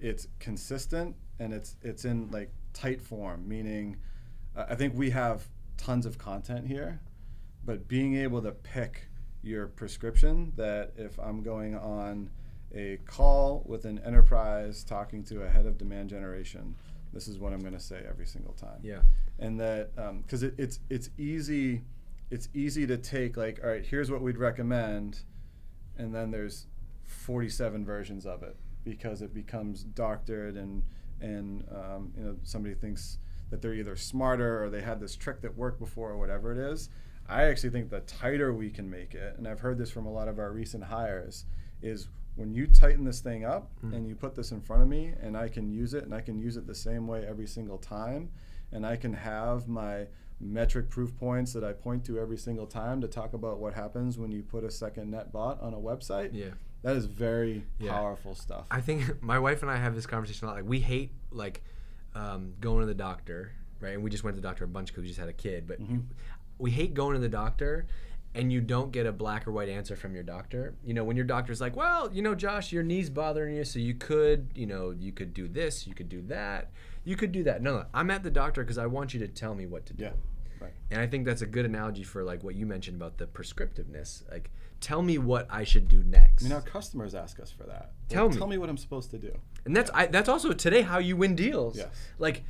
it's 0.00 0.26
consistent, 0.40 1.14
and 1.38 1.52
it's 1.54 1.76
it's 1.82 2.04
in 2.04 2.28
like 2.32 2.50
tight 2.72 3.00
form. 3.00 3.46
Meaning, 3.46 3.96
uh, 4.56 4.66
I 4.68 4.74
think 4.74 4.94
we 4.96 5.10
have 5.10 5.46
tons 5.76 6.04
of 6.04 6.18
content 6.18 6.66
here, 6.66 7.00
but 7.64 7.86
being 7.86 8.16
able 8.16 8.42
to 8.42 8.50
pick 8.50 9.06
your 9.42 9.68
prescription 9.68 10.52
that 10.56 10.94
if 10.96 11.16
I'm 11.20 11.42
going 11.44 11.76
on 11.76 12.28
a 12.74 12.98
call 13.06 13.62
with 13.66 13.84
an 13.84 14.00
enterprise 14.04 14.82
talking 14.82 15.22
to 15.24 15.44
a 15.44 15.48
head 15.48 15.64
of 15.66 15.78
demand 15.78 16.10
generation, 16.10 16.74
this 17.12 17.28
is 17.28 17.38
what 17.38 17.52
I'm 17.52 17.60
going 17.60 17.72
to 17.74 17.78
say 17.80 18.02
every 18.08 18.26
single 18.26 18.54
time 18.54 18.80
Yeah. 18.82 19.02
and 19.38 19.60
that 19.60 19.94
because 20.24 20.42
it, 20.42 20.54
it's 20.58 20.80
it's 20.90 21.08
easy 21.16 21.82
it's 22.32 22.48
easy 22.52 22.84
to 22.88 22.96
take 22.96 23.36
like 23.36 23.60
all 23.62 23.70
right 23.70 23.86
here's 23.86 24.10
what 24.10 24.20
we'd 24.20 24.36
recommend 24.36 25.20
and 25.96 26.12
then 26.12 26.32
there's 26.32 26.66
47 27.06 27.84
versions 27.84 28.26
of 28.26 28.42
it 28.42 28.56
because 28.84 29.22
it 29.22 29.34
becomes 29.34 29.82
doctored 29.82 30.56
and 30.56 30.82
and 31.20 31.64
um, 31.70 32.12
you 32.16 32.24
know 32.24 32.36
somebody 32.42 32.74
thinks 32.74 33.18
that 33.50 33.62
they're 33.62 33.74
either 33.74 33.96
smarter 33.96 34.62
or 34.62 34.70
they 34.70 34.82
had 34.82 35.00
this 35.00 35.16
trick 35.16 35.40
that 35.40 35.56
worked 35.56 35.78
before 35.78 36.10
or 36.10 36.18
whatever 36.18 36.52
it 36.52 36.58
is 36.58 36.90
i 37.28 37.44
actually 37.44 37.70
think 37.70 37.88
the 37.90 38.00
tighter 38.00 38.52
we 38.52 38.70
can 38.70 38.88
make 38.88 39.14
it 39.14 39.34
and 39.38 39.48
i've 39.48 39.60
heard 39.60 39.78
this 39.78 39.90
from 39.90 40.06
a 40.06 40.12
lot 40.12 40.28
of 40.28 40.38
our 40.38 40.52
recent 40.52 40.84
hires 40.84 41.44
is 41.80 42.08
when 42.34 42.52
you 42.52 42.66
tighten 42.66 43.04
this 43.04 43.20
thing 43.20 43.44
up 43.44 43.70
and 43.94 44.06
you 44.06 44.14
put 44.14 44.34
this 44.34 44.50
in 44.50 44.60
front 44.60 44.82
of 44.82 44.88
me 44.88 45.12
and 45.22 45.36
i 45.36 45.48
can 45.48 45.70
use 45.70 45.94
it 45.94 46.04
and 46.04 46.14
i 46.14 46.20
can 46.20 46.38
use 46.38 46.56
it 46.56 46.66
the 46.66 46.74
same 46.74 47.06
way 47.06 47.24
every 47.26 47.46
single 47.46 47.78
time 47.78 48.28
and 48.72 48.86
I 48.86 48.96
can 48.96 49.12
have 49.14 49.68
my 49.68 50.06
metric 50.40 50.90
proof 50.90 51.16
points 51.16 51.52
that 51.54 51.64
I 51.64 51.72
point 51.72 52.04
to 52.06 52.18
every 52.18 52.36
single 52.36 52.66
time 52.66 53.00
to 53.00 53.08
talk 53.08 53.32
about 53.32 53.58
what 53.58 53.74
happens 53.74 54.18
when 54.18 54.30
you 54.30 54.42
put 54.42 54.64
a 54.64 54.70
second 54.70 55.10
net 55.10 55.32
bot 55.32 55.60
on 55.62 55.72
a 55.72 55.78
website. 55.78 56.30
Yeah. 56.32 56.50
That 56.86 56.96
is 56.96 57.06
very 57.06 57.64
Yeah. 57.80 57.90
powerful 57.94 58.36
stuff. 58.36 58.66
I 58.70 58.80
think 58.80 59.20
my 59.22 59.40
wife 59.40 59.62
and 59.62 59.70
I 59.70 59.76
have 59.76 59.96
this 59.96 60.06
conversation 60.06 60.46
a 60.46 60.50
lot. 60.52 60.56
Like 60.58 60.68
we 60.68 60.78
hate 60.78 61.10
like 61.32 61.64
um, 62.14 62.54
going 62.60 62.80
to 62.80 62.86
the 62.86 62.94
doctor, 62.94 63.50
right? 63.80 63.94
And 63.94 64.04
we 64.04 64.08
just 64.10 64.22
went 64.22 64.36
to 64.36 64.40
the 64.40 64.46
doctor 64.46 64.62
a 64.64 64.68
bunch 64.68 64.88
because 64.88 65.02
we 65.02 65.08
just 65.08 65.18
had 65.18 65.28
a 65.28 65.32
kid. 65.32 65.66
But 65.66 65.82
Mm-hmm. 65.82 65.98
we 66.58 66.70
hate 66.70 66.94
going 66.94 67.14
to 67.14 67.20
the 67.20 67.28
doctor, 67.28 67.86
and 68.36 68.52
you 68.52 68.60
don't 68.60 68.92
get 68.92 69.04
a 69.04 69.10
black 69.12 69.48
or 69.48 69.52
white 69.52 69.68
answer 69.68 69.96
from 69.96 70.14
your 70.14 70.22
doctor. 70.22 70.74
You 70.84 70.94
know, 70.94 71.02
when 71.02 71.16
your 71.16 71.26
doctor's 71.26 71.60
like, 71.60 71.74
"Well, 71.74 72.08
you 72.12 72.22
know, 72.22 72.36
Josh, 72.36 72.70
your 72.72 72.84
knee's 72.84 73.10
bothering 73.10 73.56
you, 73.56 73.64
so 73.64 73.78
you 73.80 73.94
could, 73.94 74.50
you 74.54 74.66
know, 74.66 74.90
you 74.92 75.10
could 75.10 75.34
do 75.34 75.48
this, 75.48 75.88
you 75.88 75.94
could 75.94 76.08
do 76.08 76.22
that, 76.28 76.70
you 77.04 77.16
could 77.16 77.32
do 77.32 77.42
that." 77.42 77.62
No, 77.62 77.78
no, 77.78 77.84
I'm 77.92 78.10
at 78.12 78.22
the 78.22 78.30
doctor 78.30 78.62
because 78.62 78.78
I 78.78 78.86
want 78.86 79.12
you 79.12 79.18
to 79.20 79.28
tell 79.28 79.54
me 79.56 79.66
what 79.66 79.86
to 79.86 79.92
do. 79.92 80.04
yeah. 80.04 80.12
Right. 80.60 80.72
And 80.90 81.00
I 81.00 81.06
think 81.08 81.26
that's 81.26 81.42
a 81.42 81.46
good 81.46 81.66
analogy 81.66 82.04
for 82.04 82.22
like 82.22 82.44
what 82.44 82.54
you 82.54 82.64
mentioned 82.64 82.96
about 82.96 83.18
the 83.18 83.26
prescriptiveness. 83.26 84.22
Like, 84.30 84.50
tell 84.80 85.02
me 85.02 85.18
what 85.18 85.46
I 85.50 85.64
should 85.64 85.88
do 85.88 86.02
next. 86.02 86.44
I 86.44 86.48
mean, 86.48 86.52
our 86.52 86.60
customers 86.60 87.14
ask 87.14 87.40
us 87.40 87.50
for 87.50 87.64
that. 87.64 87.92
Tell 88.08 88.24
Like, 88.24 88.34
me. 88.34 88.38
Tell 88.38 88.46
me 88.46 88.58
what 88.58 88.68
I'm 88.68 88.76
supposed 88.76 89.10
to 89.12 89.18
do. 89.18 89.32
And 89.64 89.74
that's 89.74 89.90
I, 89.92 90.06
that's 90.06 90.28
also 90.28 90.52
today 90.52 90.82
how 90.82 90.98
you 90.98 91.16
win 91.16 91.34
deals. 91.34 91.76
Yes. 91.76 91.88
Like 92.18 92.44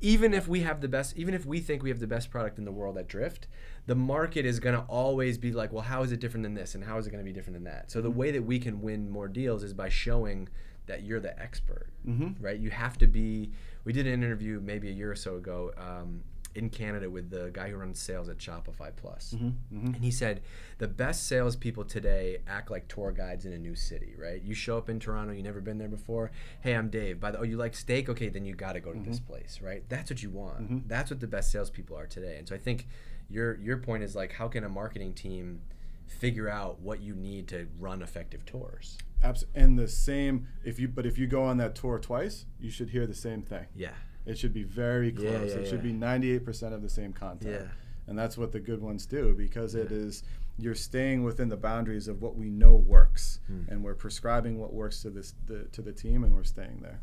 even 0.00 0.32
if 0.32 0.46
we 0.46 0.60
have 0.60 0.80
the 0.80 0.88
best 0.88 1.16
even 1.16 1.34
if 1.34 1.44
we 1.44 1.60
think 1.60 1.82
we 1.82 1.90
have 1.90 2.00
the 2.00 2.06
best 2.06 2.30
product 2.30 2.58
in 2.58 2.64
the 2.64 2.72
world 2.72 2.96
at 2.96 3.08
Drift, 3.08 3.48
the 3.86 3.94
market 3.94 4.46
is 4.46 4.60
going 4.60 4.76
to 4.76 4.82
always 4.82 5.38
be 5.38 5.52
like, 5.52 5.72
well, 5.72 5.82
how 5.82 6.02
is 6.02 6.12
it 6.12 6.20
different 6.20 6.44
than 6.44 6.54
this 6.54 6.74
and 6.74 6.84
how 6.84 6.98
is 6.98 7.06
it 7.06 7.10
going 7.10 7.22
to 7.22 7.28
be 7.28 7.32
different 7.32 7.54
than 7.54 7.64
that? 7.64 7.90
So 7.90 8.00
the 8.00 8.10
way 8.10 8.30
that 8.30 8.42
we 8.42 8.58
can 8.58 8.80
win 8.80 9.10
more 9.10 9.28
deals 9.28 9.62
is 9.62 9.74
by 9.74 9.88
showing 9.88 10.48
that 10.86 11.02
you're 11.02 11.20
the 11.20 11.38
expert. 11.40 11.88
Mm-hmm. 12.06 12.42
Right? 12.42 12.58
You 12.58 12.70
have 12.70 12.96
to 12.98 13.06
be 13.06 13.50
we 13.84 13.92
did 13.92 14.06
an 14.06 14.12
interview 14.12 14.60
maybe 14.62 14.88
a 14.88 14.92
year 14.92 15.10
or 15.10 15.16
so 15.16 15.36
ago 15.36 15.72
um, 15.76 16.22
in 16.58 16.68
Canada 16.68 17.08
with 17.08 17.30
the 17.30 17.50
guy 17.52 17.70
who 17.70 17.76
runs 17.76 17.98
sales 18.00 18.28
at 18.28 18.38
Shopify 18.38 18.90
Plus. 18.94 19.34
Mm-hmm, 19.36 19.76
mm-hmm. 19.76 19.94
And 19.94 20.04
he 20.04 20.10
said, 20.10 20.42
the 20.78 20.88
best 20.88 21.26
salespeople 21.26 21.84
today 21.84 22.38
act 22.46 22.70
like 22.70 22.88
tour 22.88 23.12
guides 23.12 23.46
in 23.46 23.52
a 23.52 23.58
new 23.58 23.74
city, 23.74 24.14
right? 24.18 24.42
You 24.42 24.54
show 24.54 24.76
up 24.76 24.90
in 24.90 24.98
Toronto, 24.98 25.32
you 25.32 25.42
never 25.42 25.60
been 25.60 25.78
there 25.78 25.88
before. 25.88 26.30
Hey, 26.60 26.74
I'm 26.74 26.90
Dave. 26.90 27.20
By 27.20 27.30
the 27.30 27.38
oh, 27.38 27.44
you 27.44 27.56
like 27.56 27.74
steak? 27.74 28.08
Okay, 28.08 28.28
then 28.28 28.44
you 28.44 28.54
got 28.54 28.72
to 28.72 28.80
go 28.80 28.92
to 28.92 28.98
this 28.98 29.20
mm-hmm. 29.20 29.32
place, 29.32 29.60
right? 29.62 29.84
That's 29.88 30.10
what 30.10 30.22
you 30.22 30.30
want. 30.30 30.62
Mm-hmm. 30.62 30.78
That's 30.88 31.10
what 31.10 31.20
the 31.20 31.26
best 31.26 31.52
salespeople 31.52 31.96
are 31.96 32.06
today. 32.06 32.36
And 32.38 32.48
so 32.48 32.54
I 32.54 32.58
think 32.58 32.88
your 33.30 33.56
your 33.58 33.78
point 33.78 34.02
is 34.02 34.16
like, 34.16 34.32
how 34.32 34.48
can 34.48 34.64
a 34.64 34.68
marketing 34.68 35.14
team 35.14 35.62
figure 36.06 36.48
out 36.48 36.80
what 36.80 37.00
you 37.00 37.14
need 37.14 37.46
to 37.48 37.68
run 37.78 38.02
effective 38.02 38.44
tours? 38.44 38.98
Abs- 39.22 39.44
and 39.54 39.78
the 39.78 39.88
same 39.88 40.48
if 40.64 40.78
you 40.78 40.88
but 40.88 41.06
if 41.06 41.18
you 41.18 41.26
go 41.26 41.44
on 41.44 41.56
that 41.58 41.74
tour 41.74 41.98
twice, 41.98 42.46
you 42.60 42.70
should 42.70 42.90
hear 42.90 43.06
the 43.06 43.14
same 43.14 43.42
thing. 43.42 43.66
Yeah. 43.74 43.94
It 44.28 44.38
should 44.38 44.52
be 44.52 44.62
very 44.62 45.10
close. 45.12 45.24
yeah, 45.54 45.60
it 45.60 45.68
should 45.68 45.82
be 45.82 45.92
98% 45.92 46.72
of 46.74 46.82
the 46.82 46.88
same 46.88 47.12
content. 47.12 47.62
Yeah. 47.62 47.68
And 48.06 48.18
that's 48.18 48.38
what 48.38 48.52
the 48.52 48.60
good 48.60 48.80
ones 48.80 49.06
do 49.06 49.34
because 49.34 49.74
it 49.74 49.90
is 49.90 50.22
you're 50.58 50.74
staying 50.74 51.22
within 51.24 51.48
the 51.48 51.56
boundaries 51.56 52.08
of 52.08 52.20
what 52.22 52.36
we 52.36 52.50
know 52.50 52.74
works 52.74 53.40
Hmm. 53.46 53.62
and 53.68 53.82
we're 53.84 53.94
prescribing 53.94 54.58
what 54.58 54.72
works 54.72 55.02
to 55.02 55.10
this 55.10 55.34
the, 55.46 55.64
to 55.72 55.82
the 55.82 55.92
team 55.92 56.24
and 56.24 56.34
we're 56.34 56.44
staying 56.44 56.82
there. 56.82 57.00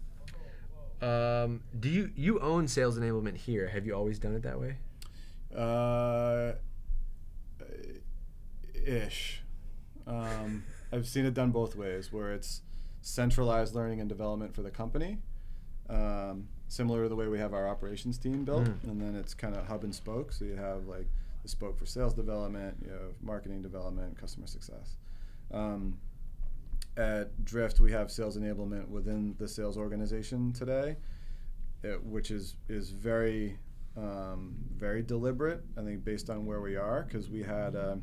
Um, 1.02 1.62
do 1.80 1.90
you 1.90 2.12
you 2.16 2.40
own 2.40 2.68
sales 2.68 2.98
enablement 2.98 3.38
here? 3.38 3.68
Have 3.70 3.86
you 3.86 3.94
always 3.94 4.18
done 4.20 4.34
it 4.36 4.44
that 4.44 4.60
way? 4.60 4.78
Uh, 5.56 6.54
ish. 8.86 9.42
Um, 10.08 10.64
I've 10.92 11.08
seen 11.08 11.26
it 11.26 11.34
done 11.34 11.52
both 11.52 11.76
ways, 11.76 12.12
where 12.14 12.32
it's 12.34 12.62
centralized 13.02 13.76
learning 13.76 14.00
and 14.00 14.10
development 14.10 14.54
for 14.56 14.62
the 14.62 14.72
company, 14.72 15.20
um, 15.90 16.48
similar 16.68 17.04
to 17.04 17.10
the 17.10 17.16
way 17.16 17.28
we 17.28 17.38
have 17.40 17.54
our 17.54 17.68
operations 17.68 18.18
team 18.18 18.44
built, 18.46 18.64
Mm. 18.66 18.84
and 18.86 19.02
then 19.02 19.16
it's 19.16 19.34
kind 19.34 19.56
of 19.56 19.66
hub 19.68 19.84
and 19.84 19.94
spoke. 19.94 20.32
So 20.32 20.46
you 20.46 20.56
have 20.56 20.88
like 20.88 21.08
the 21.44 21.50
spoke 21.50 21.78
for 21.78 21.86
sales 21.86 22.14
development, 22.14 22.78
you 22.84 22.92
have 22.92 23.22
marketing 23.22 23.62
development, 23.62 24.18
customer 24.18 24.48
success. 24.48 24.98
Um, 25.52 26.00
at 26.98 27.44
Drift, 27.44 27.80
we 27.80 27.92
have 27.92 28.10
sales 28.10 28.38
enablement 28.38 28.88
within 28.90 29.36
the 29.38 29.48
sales 29.48 29.78
organization 29.78 30.54
today, 30.54 30.98
it, 31.84 32.04
which 32.04 32.32
is 32.32 32.56
is 32.70 32.90
very 32.92 33.60
um, 33.98 34.56
very 34.76 35.02
deliberate. 35.04 35.64
I 35.78 35.82
think 35.84 36.04
based 36.04 36.30
on 36.30 36.46
where 36.46 36.62
we 36.62 36.76
are, 36.76 37.04
because 37.04 37.30
we 37.30 37.44
had 37.44 37.76
a, 37.76 38.00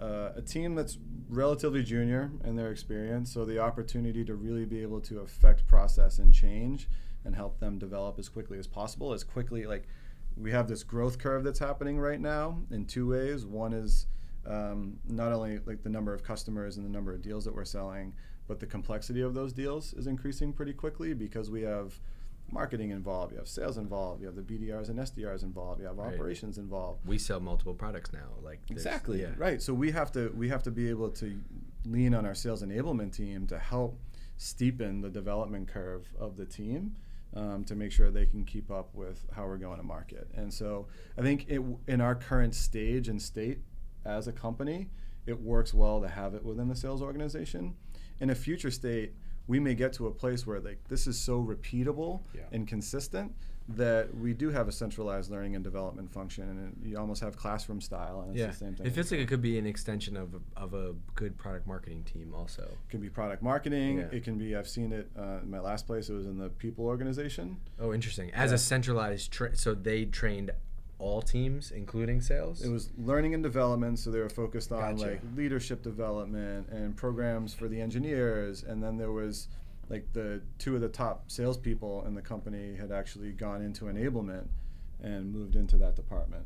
uh, 0.00 0.32
a 0.34 0.42
team 0.42 0.74
that's 0.74 0.98
relatively 1.28 1.82
junior 1.84 2.30
in 2.44 2.56
their 2.56 2.70
experience, 2.72 3.32
so 3.32 3.44
the 3.44 3.58
opportunity 3.60 4.24
to 4.24 4.34
really 4.34 4.64
be 4.64 4.82
able 4.82 5.00
to 5.02 5.20
affect 5.20 5.66
process 5.68 6.18
and 6.18 6.32
change 6.34 6.88
and 7.24 7.34
help 7.34 7.58
them 7.60 7.78
develop 7.78 8.18
as 8.18 8.28
quickly 8.28 8.58
as 8.58 8.66
possible, 8.66 9.12
as 9.12 9.24
quickly 9.24 9.64
like 9.66 9.86
we 10.36 10.50
have 10.50 10.68
this 10.68 10.82
growth 10.82 11.18
curve 11.18 11.44
that's 11.44 11.58
happening 11.58 11.98
right 11.98 12.20
now 12.20 12.58
in 12.70 12.86
two 12.86 13.08
ways. 13.10 13.44
One 13.44 13.72
is 13.72 14.06
um, 14.46 14.98
not 15.08 15.32
only 15.32 15.60
like 15.66 15.82
the 15.82 15.90
number 15.90 16.12
of 16.14 16.22
customers 16.22 16.76
and 16.76 16.86
the 16.86 16.90
number 16.90 17.12
of 17.12 17.22
deals 17.22 17.44
that 17.44 17.54
we're 17.54 17.64
selling, 17.64 18.14
but 18.48 18.58
the 18.58 18.66
complexity 18.66 19.20
of 19.20 19.34
those 19.34 19.52
deals 19.52 19.94
is 19.94 20.06
increasing 20.06 20.52
pretty 20.52 20.72
quickly 20.72 21.14
because 21.14 21.50
we 21.50 21.62
have 21.62 22.00
marketing 22.50 22.90
involved, 22.90 23.32
you 23.32 23.38
have 23.38 23.48
sales 23.48 23.78
involved, 23.78 24.20
you 24.20 24.26
have 24.26 24.36
the 24.36 24.42
BDRs 24.42 24.88
and 24.88 24.98
SDRs 24.98 25.42
involved, 25.42 25.80
you 25.80 25.86
have 25.86 25.96
Right. 25.96 26.12
operations 26.14 26.58
involved. 26.58 27.06
We 27.06 27.18
sell 27.18 27.40
multiple 27.40 27.74
products 27.74 28.12
now. 28.12 28.28
Like 28.42 28.60
Exactly. 28.70 29.22
Yeah. 29.22 29.30
Right. 29.38 29.62
So 29.62 29.72
we 29.72 29.90
have 29.92 30.12
to 30.12 30.30
we 30.36 30.48
have 30.48 30.62
to 30.64 30.70
be 30.70 30.88
able 30.90 31.10
to 31.10 31.40
lean 31.86 32.14
on 32.14 32.26
our 32.26 32.34
sales 32.34 32.62
enablement 32.62 33.14
team 33.16 33.46
to 33.46 33.58
help 33.58 33.98
steepen 34.38 35.02
the 35.02 35.08
development 35.10 35.68
curve 35.68 36.08
of 36.18 36.36
the 36.36 36.44
team 36.44 36.96
um, 37.34 37.64
to 37.64 37.74
make 37.74 37.92
sure 37.92 38.10
they 38.10 38.26
can 38.26 38.44
keep 38.44 38.70
up 38.70 38.94
with 38.94 39.24
how 39.34 39.46
we're 39.46 39.56
going 39.56 39.78
to 39.78 39.82
market. 39.82 40.28
And 40.34 40.52
so 40.52 40.86
I 41.18 41.22
think 41.22 41.46
it, 41.48 41.62
in 41.86 42.00
our 42.00 42.14
current 42.14 42.54
stage 42.54 43.08
and 43.08 43.20
state 43.20 43.58
as 44.04 44.28
a 44.28 44.32
company, 44.32 44.88
it 45.26 45.40
works 45.40 45.72
well 45.72 46.00
to 46.00 46.08
have 46.08 46.34
it 46.34 46.44
within 46.44 46.68
the 46.68 46.76
sales 46.76 47.00
organization. 47.02 47.74
In 48.20 48.30
a 48.30 48.34
future 48.34 48.70
state, 48.70 49.14
we 49.46 49.58
may 49.58 49.74
get 49.74 49.92
to 49.94 50.06
a 50.06 50.10
place 50.10 50.46
where 50.46 50.60
like 50.60 50.78
this 50.88 51.06
is 51.06 51.18
so 51.18 51.42
repeatable 51.42 52.20
Yeah. 52.34 52.42
and 52.52 52.66
consistent 52.68 53.32
that 53.68 54.14
we 54.16 54.32
do 54.34 54.50
have 54.50 54.68
a 54.68 54.72
centralized 54.72 55.30
learning 55.30 55.54
and 55.54 55.62
development 55.64 56.12
function, 56.12 56.48
and 56.48 56.68
it, 56.84 56.88
you 56.88 56.98
almost 56.98 57.22
have 57.22 57.36
classroom 57.36 57.80
style, 57.80 58.20
and 58.22 58.30
it's 58.32 58.38
Yeah, 58.40 58.46
the 58.48 58.52
same 58.54 58.74
thing. 58.74 58.86
it 58.86 58.92
feels 58.92 59.10
like 59.10 59.20
it 59.20 59.28
could 59.28 59.40
be 59.42 59.58
an 59.58 59.66
extension 59.66 60.16
of 60.16 60.34
a, 60.34 60.40
of 60.60 60.74
a 60.74 60.94
good 61.14 61.38
product 61.38 61.66
marketing 61.66 62.02
team, 62.04 62.34
also. 62.36 62.62
It 62.62 62.90
can 62.90 63.00
be 63.00 63.08
product 63.08 63.42
marketing. 63.42 63.98
Yeah. 63.98 64.04
It 64.12 64.24
can 64.24 64.36
be. 64.38 64.56
I've 64.56 64.68
seen 64.68 64.92
it 64.92 65.08
uh, 65.18 65.38
in 65.42 65.50
my 65.50 65.60
last 65.60 65.86
place. 65.86 66.08
It 66.08 66.14
was 66.14 66.26
in 66.26 66.38
the 66.38 66.48
people 66.48 66.84
organization. 66.86 67.56
Oh, 67.80 67.92
interesting. 67.94 68.30
As 68.34 68.50
Yeah. 68.50 68.56
a 68.56 68.58
centralized, 68.58 69.30
tra- 69.32 69.56
so 69.56 69.74
they 69.74 70.04
trained 70.06 70.50
all 70.98 71.20
teams, 71.22 71.72
including 71.72 72.20
sales. 72.20 72.62
It 72.62 72.70
was 72.70 72.90
learning 72.96 73.34
and 73.34 73.42
development, 73.42 73.98
so 73.98 74.10
they 74.12 74.20
were 74.20 74.28
focused 74.28 74.70
on 74.70 74.96
Gotcha. 74.96 75.10
like 75.12 75.20
leadership 75.34 75.82
development 75.82 76.68
and 76.68 76.96
programs 76.96 77.52
for 77.54 77.66
the 77.66 77.80
engineers. 77.80 78.62
And 78.62 78.80
then 78.82 78.98
there 78.98 79.10
was 79.10 79.48
like 79.92 80.10
the 80.14 80.40
two 80.58 80.74
of 80.74 80.80
the 80.80 80.88
top 80.88 81.30
salespeople 81.30 82.04
in 82.06 82.14
the 82.14 82.22
company 82.22 82.74
had 82.74 82.90
actually 82.90 83.30
gone 83.30 83.60
into 83.60 83.84
enablement 83.84 84.48
and 85.02 85.30
moved 85.30 85.54
into 85.54 85.76
that 85.76 85.94
department. 85.94 86.44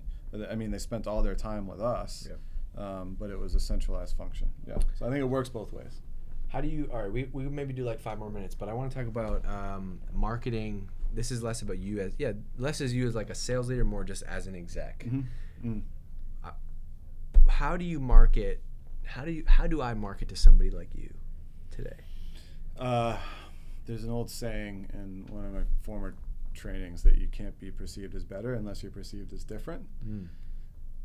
I 0.50 0.56
mean, 0.56 0.72
they 0.72 0.78
spent 0.78 1.06
all 1.06 1.22
their 1.22 1.36
time 1.36 1.68
with 1.68 1.80
us, 1.80 2.28
um, 2.76 3.16
but 3.18 3.30
it 3.30 3.38
was 3.38 3.54
a 3.54 3.60
centralized 3.60 4.16
function. 4.16 4.48
Yeah, 4.66 4.78
so 4.98 5.06
I 5.06 5.10
think 5.10 5.20
it 5.20 5.28
works 5.28 5.48
both 5.48 5.72
ways. 5.72 6.00
How 6.48 6.60
do 6.60 6.66
you? 6.66 6.90
All 6.92 7.00
right, 7.00 7.12
we 7.12 7.24
we 7.32 7.44
maybe 7.44 7.72
do 7.72 7.84
like 7.84 8.00
five 8.00 8.18
more 8.18 8.30
minutes, 8.30 8.56
but 8.56 8.68
I 8.68 8.72
want 8.74 8.90
to 8.90 8.98
talk 8.98 9.06
about 9.06 9.46
um, 9.46 10.00
marketing. 10.12 10.88
This 11.14 11.30
is 11.30 11.42
less 11.42 11.62
about 11.62 11.78
you 11.78 12.00
as 12.00 12.14
yeah, 12.18 12.32
less 12.58 12.80
as 12.80 12.92
you 12.92 13.06
as 13.06 13.14
like 13.14 13.30
a 13.30 13.34
sales 13.34 13.68
leader, 13.68 13.84
more 13.84 14.02
just 14.02 14.24
as 14.24 14.48
an 14.48 14.56
exec. 14.56 15.06
Mm. 15.64 15.82
how 17.48 17.76
do 17.76 17.84
you 17.84 18.00
market? 18.00 18.60
How 19.04 19.24
do 19.24 19.30
you 19.30 19.44
how 19.46 19.68
do 19.68 19.80
I 19.80 19.94
market 19.94 20.28
to 20.30 20.36
somebody 20.36 20.70
like 20.70 20.90
you 20.94 21.14
today? 21.70 22.05
Uh, 22.78 23.16
there's 23.86 24.04
an 24.04 24.10
old 24.10 24.30
saying 24.30 24.88
in 24.92 25.26
one 25.34 25.44
of 25.44 25.52
my 25.52 25.62
former 25.82 26.14
trainings 26.54 27.02
that 27.02 27.16
you 27.18 27.28
can't 27.28 27.58
be 27.58 27.70
perceived 27.70 28.14
as 28.14 28.24
better 28.24 28.54
unless 28.54 28.82
you're 28.82 28.92
perceived 28.92 29.32
as 29.32 29.44
different. 29.44 29.86
Mm. 30.06 30.28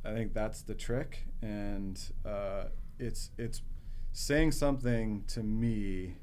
I 0.03 0.13
think 0.13 0.33
that's 0.33 0.61
the 0.63 0.73
trick, 0.73 1.25
and 1.43 1.99
uh, 2.25 2.65
it's 2.97 3.29
it's 3.37 3.61
saying 4.13 4.51
something 4.51 5.23
to 5.27 5.43
me 5.43 6.15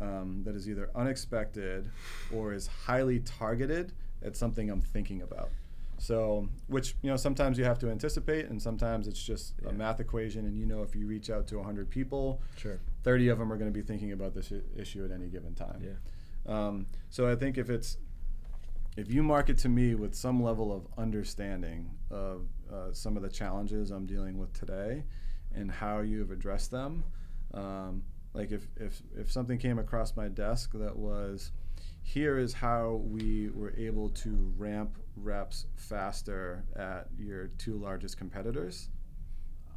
um, 0.00 0.42
that 0.44 0.54
is 0.54 0.68
either 0.68 0.88
unexpected 0.94 1.90
or 2.32 2.52
is 2.52 2.68
highly 2.68 3.18
targeted 3.20 3.92
at 4.24 4.36
something 4.36 4.70
I'm 4.70 4.80
thinking 4.80 5.20
about. 5.22 5.50
So, 5.98 6.48
which 6.68 6.94
you 7.02 7.10
know, 7.10 7.16
sometimes 7.16 7.58
you 7.58 7.64
have 7.64 7.80
to 7.80 7.90
anticipate, 7.90 8.46
and 8.46 8.62
sometimes 8.62 9.08
it's 9.08 9.20
just 9.22 9.54
Yeah. 9.64 9.70
a 9.70 9.72
math 9.72 9.98
equation, 9.98 10.46
and 10.46 10.56
you 10.56 10.64
know, 10.64 10.82
if 10.84 10.94
you 10.94 11.08
reach 11.08 11.28
out 11.28 11.48
to 11.48 11.56
100 11.58 11.90
people, 11.90 12.40
Sure. 12.56 12.78
30 13.04 13.28
of 13.28 13.38
them 13.38 13.52
are 13.52 13.56
going 13.56 13.72
to 13.72 13.76
be 13.78 13.84
thinking 13.84 14.12
about 14.12 14.34
this 14.34 14.52
issue 14.76 15.04
at 15.04 15.10
any 15.10 15.28
given 15.28 15.54
time. 15.54 15.82
Yeah. 15.82 15.92
Um, 16.46 16.86
so 17.10 17.30
I 17.30 17.36
think 17.36 17.58
if 17.58 17.70
it's 17.70 17.98
if 18.96 19.12
you 19.12 19.22
market 19.22 19.58
to 19.58 19.68
me 19.68 19.94
with 19.94 20.14
some 20.14 20.42
level 20.42 20.72
of 20.72 20.86
understanding 20.98 21.90
of 22.10 22.48
uh, 22.72 22.92
some 22.92 23.16
of 23.16 23.22
the 23.22 23.28
challenges 23.28 23.90
I'm 23.90 24.06
dealing 24.06 24.38
with 24.38 24.52
today 24.52 25.04
and 25.54 25.70
how 25.70 26.00
you 26.00 26.18
have 26.18 26.32
addressed 26.32 26.72
them, 26.72 27.04
um, 27.54 28.02
like 28.34 28.50
if, 28.50 28.66
if 28.76 29.00
if 29.16 29.30
something 29.30 29.58
came 29.58 29.78
across 29.78 30.16
my 30.16 30.28
desk 30.28 30.72
that 30.74 30.96
was 30.96 31.52
here 32.02 32.38
is 32.38 32.54
how 32.54 33.02
we 33.04 33.50
were 33.50 33.74
able 33.76 34.08
to 34.08 34.52
ramp 34.56 34.96
reps 35.14 35.66
faster 35.76 36.64
at 36.74 37.08
your 37.18 37.48
two 37.58 37.76
largest 37.76 38.16
competitors. 38.16 38.88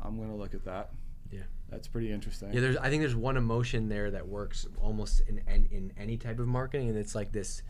I'm 0.04 0.16
going 0.18 0.30
to 0.30 0.36
look 0.36 0.54
at 0.54 0.64
that. 0.66 0.92
Yeah. 1.30 1.42
That's 1.72 1.88
pretty 1.88 2.12
interesting. 2.12 2.52
Yeah, 2.54 2.60
there's. 2.62 2.78
I 2.78 2.90
think 2.90 3.02
there's 3.02 3.16
one 3.16 3.38
emotion 3.38 3.88
there 3.90 4.12
that 4.12 4.28
works 4.28 4.68
almost 4.82 5.22
in, 5.28 5.42
in 5.48 5.68
in 5.72 5.94
any 5.98 6.18
type 6.18 6.38
of 6.40 6.48
marketing, 6.48 6.90
and 6.90 6.98
it's 6.98 7.16
like 7.16 7.32
this. 7.32 7.64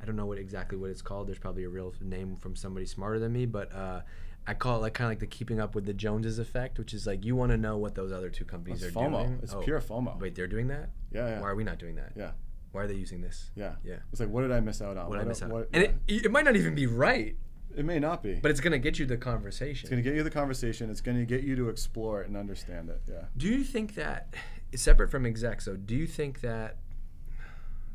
I 0.00 0.04
don't 0.04 0.14
know 0.16 0.26
what 0.26 0.38
exactly 0.38 0.78
what 0.78 0.90
it's 0.90 1.02
called. 1.02 1.26
There's 1.26 1.40
probably 1.40 1.64
a 1.64 1.68
real 1.68 1.92
name 2.00 2.36
from 2.36 2.54
somebody 2.54 2.86
smarter 2.86 3.18
than 3.18 3.32
me, 3.32 3.46
but 3.46 3.74
uh, 3.74 4.02
I 4.46 4.54
call 4.54 4.76
it 4.76 4.82
like 4.82 4.94
kind 4.94 5.06
of 5.06 5.10
like 5.10 5.18
the 5.18 5.26
keeping 5.26 5.58
up 5.58 5.74
with 5.74 5.86
the 5.86 5.92
Joneses 5.92 6.38
effect, 6.38 6.78
which 6.78 6.94
is 6.94 7.04
like 7.04 7.24
you 7.24 7.34
want 7.34 7.50
to 7.50 7.58
know 7.58 7.76
what 7.78 7.96
those 7.96 8.12
other 8.12 8.30
two 8.30 8.44
companies 8.44 8.80
It's 8.82 8.94
are 8.96 9.00
FOMO. 9.00 9.10
doing. 9.24 9.38
It's 9.42 9.52
Oh, 9.54 9.60
pure 9.60 9.80
FOMO. 9.80 10.20
Wait, 10.20 10.36
they're 10.36 10.46
doing 10.46 10.68
that? 10.68 10.90
Yeah, 11.12 11.26
yeah. 11.28 11.40
Why 11.40 11.48
are 11.48 11.56
we 11.56 11.64
not 11.64 11.78
doing 11.80 11.96
that? 11.96 12.12
Yeah, 12.14 12.30
Why 12.70 12.82
are 12.82 12.86
they 12.86 12.94
using 12.94 13.20
this? 13.22 13.50
yeah, 13.56 13.72
Yeah. 13.82 13.96
It's 14.12 14.20
like, 14.20 14.28
what 14.28 14.42
did 14.42 14.52
I 14.52 14.60
miss 14.60 14.80
out 14.80 14.96
on? 14.96 15.08
What 15.08 15.16
did 15.16 15.24
I 15.24 15.28
miss 15.28 15.42
out? 15.42 15.50
what- 15.50 15.68
and 15.72 15.82
yeah. 15.82 15.90
it, 16.16 16.26
it 16.26 16.30
might 16.30 16.44
not 16.44 16.54
even 16.54 16.76
be 16.76 16.86
right, 16.86 17.36
it 17.76 17.84
may 17.84 17.98
not 17.98 18.22
be, 18.22 18.34
but 18.34 18.50
it's 18.50 18.60
gonna 18.60 18.78
get 18.78 18.98
you 18.98 19.06
the 19.06 19.16
conversation. 19.16 19.86
it's 19.86 19.90
going 19.90 20.02
to 20.02 20.08
get 20.10 20.16
you 20.16 20.22
the 20.22 20.30
conversation. 20.30 20.90
It's 20.90 21.00
going 21.00 21.16
to 21.18 21.24
get 21.26 21.42
you 21.44 21.54
to 21.56 21.68
explore 21.68 22.22
it 22.22 22.28
and 22.28 22.36
understand 22.36 22.88
it. 22.88 23.00
Yeah. 23.08 23.24
Do 23.36 23.46
you 23.48 23.62
think 23.64 23.94
that, 23.94 24.34
separate 24.74 25.10
from 25.10 25.26
execs, 25.26 25.66
though, 25.66 25.76
do 25.76 25.94
you 25.94 26.06
think 26.06 26.40
that, 26.40 26.76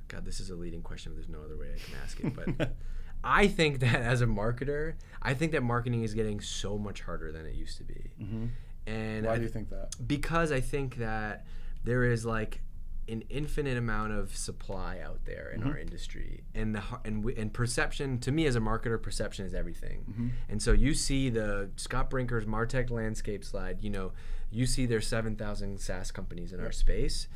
God, 0.07 0.25
this 0.25 0.39
is 0.39 0.49
a 0.49 0.55
leading 0.55 0.81
question, 0.81 1.11
but 1.11 1.17
there's 1.17 1.29
no 1.29 1.43
other 1.43 1.57
way 1.57 1.67
I 1.73 1.77
can 1.79 1.95
ask 2.03 2.19
it. 2.19 2.57
But 2.57 2.75
I 3.23 3.47
think 3.47 3.79
that 3.79 3.95
as 4.01 4.21
a 4.21 4.25
marketer, 4.27 4.93
I 5.21 5.33
think 5.33 5.51
that 5.53 5.63
marketing 5.63 6.03
is 6.03 6.13
getting 6.13 6.39
so 6.39 6.77
much 6.77 7.01
harder 7.01 7.31
than 7.31 7.45
it 7.45 7.55
used 7.55 7.77
to 7.77 7.83
be. 7.83 8.11
hmm 8.19 8.45
And 8.85 9.25
Why 9.25 9.33
I 9.33 9.37
do 9.37 9.43
you 9.43 9.49
think 9.49 9.69
that? 9.69 9.95
because 10.07 10.51
I 10.51 10.61
think 10.61 10.97
that 10.97 11.45
there 11.83 12.03
is 12.03 12.25
like 12.25 12.61
an 13.07 13.23
infinite 13.29 13.77
amount 13.77 14.13
of 14.13 14.35
supply 14.35 14.99
out 15.03 15.25
there 15.25 15.51
in 15.53 15.63
our 15.63 15.71
mm-hmm. 15.71 15.81
industry, 15.81 16.43
and 16.55 16.73
the 16.75 16.81
and 17.03 17.23
we, 17.23 17.35
and 17.35 17.53
perception 17.53 18.17
to 18.19 18.31
me 18.31 18.45
as 18.45 18.55
a 18.55 18.59
marketer, 18.59 19.01
perception 19.01 19.45
is 19.45 19.53
everything. 19.53 20.05
Mm-hmm. 20.09 20.27
And 20.49 20.61
so 20.61 20.71
you 20.71 20.93
see 20.93 21.29
the 21.29 21.69
Scott 21.75 22.09
Brinker's 22.09 22.45
Martech 22.45 22.89
landscape 22.89 23.43
slide. 23.43 23.79
You 23.81 23.89
know, 23.89 24.11
you 24.51 24.65
see 24.65 24.85
there's 24.85 25.07
seven 25.07 25.35
thousand 25.35 25.79
SaaS 25.79 26.11
companies 26.11 26.53
in 26.53 26.59
our 26.61 26.71
space. 26.71 27.27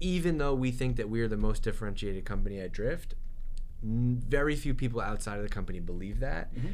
Even 0.00 0.38
though 0.38 0.54
we 0.54 0.72
think 0.72 0.96
that 0.96 1.08
we 1.08 1.20
are 1.20 1.28
the 1.28 1.36
most 1.36 1.62
differentiated 1.62 2.24
company 2.24 2.58
at 2.58 2.72
Drift, 2.72 3.14
n- 3.84 4.20
very 4.26 4.56
few 4.56 4.74
people 4.74 5.00
outside 5.00 5.36
of 5.36 5.44
the 5.44 5.48
company 5.48 5.78
believe 5.78 6.18
that 6.18 6.52
mm-hmm. 6.52 6.72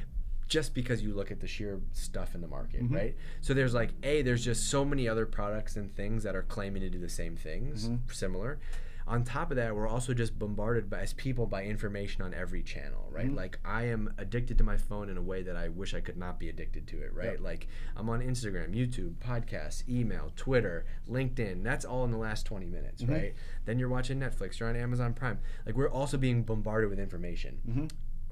Just 0.49 0.75
because 0.75 1.03
you 1.03 1.15
look 1.15 1.31
at 1.31 1.41
the 1.41 1.47
sheer 1.47 1.81
stuff 1.93 2.35
in 2.35 2.41
the 2.41 2.49
market, 2.49 2.83
mm-hmm. 2.83 2.95
right? 2.95 3.17
So 3.41 3.55
there's 3.55 3.75
like 3.75 3.91
a 4.03 4.23
there's 4.23 4.45
just 4.45 4.71
so 4.71 4.85
many 4.85 5.09
other 5.09 5.27
products 5.27 5.77
and 5.77 5.95
things 5.95 6.23
that 6.25 6.35
are 6.35 6.43
claiming 6.43 6.83
to 6.83 6.91
do 6.91 6.99
the 6.99 7.09
same 7.09 7.37
things, 7.37 7.89
mm-hmm. 7.89 8.11
similar. 8.11 8.59
On 9.07 9.25
top 9.25 9.51
of 9.51 9.57
that, 9.57 9.75
we're 9.75 9.89
also 9.89 10.13
just 10.13 10.39
bombarded 10.39 10.91
by 10.91 11.01
as 11.01 11.15
people 11.15 11.47
by 11.47 11.65
information 11.65 12.21
on 12.21 12.35
every 12.35 12.63
channel, 12.63 13.09
right? 13.11 13.27
Mm-hmm. 13.27 13.37
Like 13.37 13.59
I 13.65 13.85
am 13.85 14.13
addicted 14.19 14.59
to 14.59 14.65
my 14.65 14.77
phone 14.77 15.09
in 15.09 15.17
a 15.17 15.23
way 15.23 15.43
that 15.43 15.57
I 15.57 15.69
wish 15.69 15.95
I 15.95 16.01
could 16.01 16.19
not 16.19 16.39
be 16.39 16.51
addicted 16.51 16.87
to 16.89 17.01
it, 17.01 17.15
right? 17.15 17.33
Yep. 17.33 17.41
Like 17.41 17.69
I'm 17.97 18.11
on 18.11 18.21
Instagram, 18.21 18.75
YouTube, 18.75 19.15
podcasts, 19.15 19.89
email, 19.89 20.33
Twitter, 20.37 20.85
LinkedIn. 21.09 21.63
That's 21.63 21.87
all 21.87 22.05
in 22.05 22.11
the 22.11 22.19
last 22.19 22.45
20 22.45 22.67
minutes, 22.67 23.03
right? 23.03 23.35
Then 23.65 23.79
you're 23.79 23.89
watching 23.89 24.21
Netflix, 24.21 24.59
you're 24.61 24.69
on 24.69 24.77
Amazon 24.77 25.15
Prime. 25.15 25.39
Like 25.65 25.75
we're 25.75 25.89
also 25.89 26.19
being 26.19 26.43
bombarded 26.43 26.91
with 26.91 26.99
information 26.99 27.89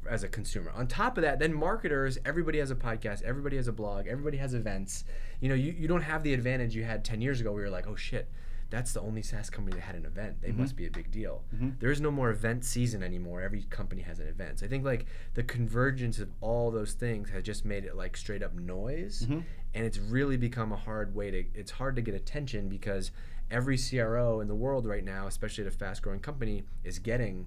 as 0.08 0.22
a 0.22 0.28
consumer. 0.28 0.72
On 0.74 0.86
top 0.86 1.16
of 1.18 1.22
that, 1.22 1.38
then 1.38 1.52
marketers, 1.52 2.18
everybody 2.24 2.58
has 2.58 2.70
a 2.70 2.74
podcast, 2.74 3.22
everybody 3.22 3.56
has 3.56 3.68
a 3.68 3.72
blog, 3.72 4.06
everybody 4.06 4.36
has 4.38 4.54
events. 4.54 5.04
You 5.40 5.48
know, 5.48 5.54
you, 5.54 5.72
you 5.72 5.88
don't 5.88 6.02
have 6.02 6.22
the 6.22 6.34
advantage 6.34 6.74
you 6.74 6.84
had 6.84 7.04
10 7.04 7.20
years 7.20 7.40
ago 7.40 7.52
where 7.52 7.62
you're 7.62 7.70
like, 7.70 7.86
oh 7.86 7.96
shit, 7.96 8.28
that's 8.68 8.92
the 8.92 9.00
only 9.00 9.22
SaaS 9.22 9.48
company 9.48 9.76
that 9.76 9.82
had 9.82 9.94
an 9.94 10.04
event. 10.04 10.42
They 10.42 10.48
mm-hmm. 10.48 10.62
must 10.62 10.76
be 10.76 10.86
a 10.86 10.90
big 10.90 11.10
deal. 11.10 11.44
Mm-hmm. 11.54 11.70
There 11.78 11.90
is 11.90 12.00
no 12.00 12.10
more 12.10 12.30
event 12.30 12.64
season 12.64 13.02
anymore. 13.02 13.40
Every 13.40 13.62
company 13.62 14.02
has 14.02 14.18
an 14.18 14.26
event. 14.26 14.58
So 14.58 14.66
I 14.66 14.68
think 14.68 14.84
like 14.84 15.06
the 15.34 15.44
convergence 15.44 16.18
of 16.18 16.30
all 16.40 16.70
those 16.70 16.92
things 16.92 17.30
has 17.30 17.44
just 17.44 17.64
made 17.64 17.84
it 17.84 17.96
like 17.96 18.16
straight 18.16 18.42
up 18.42 18.54
noise. 18.54 19.22
Mm-hmm. 19.22 19.40
And 19.74 19.84
it's 19.84 19.98
really 19.98 20.36
become 20.36 20.72
a 20.72 20.76
hard 20.76 21.14
way 21.14 21.30
to, 21.30 21.44
it's 21.54 21.70
hard 21.70 21.96
to 21.96 22.02
get 22.02 22.14
attention 22.14 22.68
because 22.68 23.12
every 23.50 23.78
CRO 23.78 24.40
in 24.40 24.48
the 24.48 24.54
world 24.54 24.86
right 24.86 25.04
now, 25.04 25.26
especially 25.26 25.64
at 25.64 25.72
a 25.72 25.76
fast 25.76 26.02
growing 26.02 26.20
company, 26.20 26.64
is 26.82 26.98
getting 26.98 27.46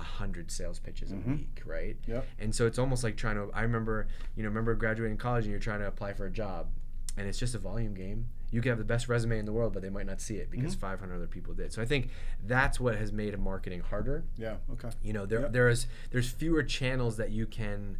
hundred 0.00 0.50
sales 0.50 0.78
pitches 0.78 1.12
a 1.12 1.16
week, 1.16 1.62
right? 1.66 1.96
Yep. 2.06 2.26
And 2.38 2.54
so 2.54 2.66
it's 2.66 2.78
almost 2.78 3.04
like 3.04 3.16
trying 3.16 3.36
to. 3.36 3.50
I 3.54 3.62
remember, 3.62 4.06
you 4.36 4.42
know, 4.42 4.48
remember 4.48 4.74
graduating 4.74 5.16
college 5.18 5.44
and 5.44 5.50
you're 5.50 5.60
trying 5.60 5.80
to 5.80 5.86
apply 5.86 6.12
for 6.14 6.26
a 6.26 6.30
job, 6.30 6.68
and 7.16 7.26
it's 7.28 7.38
just 7.38 7.54
a 7.54 7.58
volume 7.58 7.94
game. 7.94 8.28
You 8.50 8.60
could 8.60 8.68
have 8.68 8.78
the 8.78 8.84
best 8.84 9.08
resume 9.08 9.38
in 9.38 9.46
the 9.46 9.52
world, 9.52 9.72
but 9.72 9.80
they 9.82 9.88
might 9.88 10.04
not 10.06 10.20
see 10.20 10.34
it 10.36 10.50
because 10.50 10.74
500 10.74 11.14
other 11.14 11.26
people 11.26 11.54
did. 11.54 11.72
So 11.72 11.80
I 11.80 11.86
think 11.86 12.10
that's 12.46 12.78
what 12.78 12.96
has 12.96 13.10
made 13.10 13.38
marketing 13.38 13.80
harder. 13.80 14.24
Yeah. 14.36 14.56
Okay. 14.72 14.90
You 15.02 15.14
know, 15.14 15.24
there 15.24 15.40
Yep. 15.40 15.52
there 15.52 15.68
is 15.70 15.86
there's 16.10 16.30
fewer 16.30 16.62
channels 16.62 17.16
that 17.16 17.30
you 17.30 17.46
can. 17.46 17.98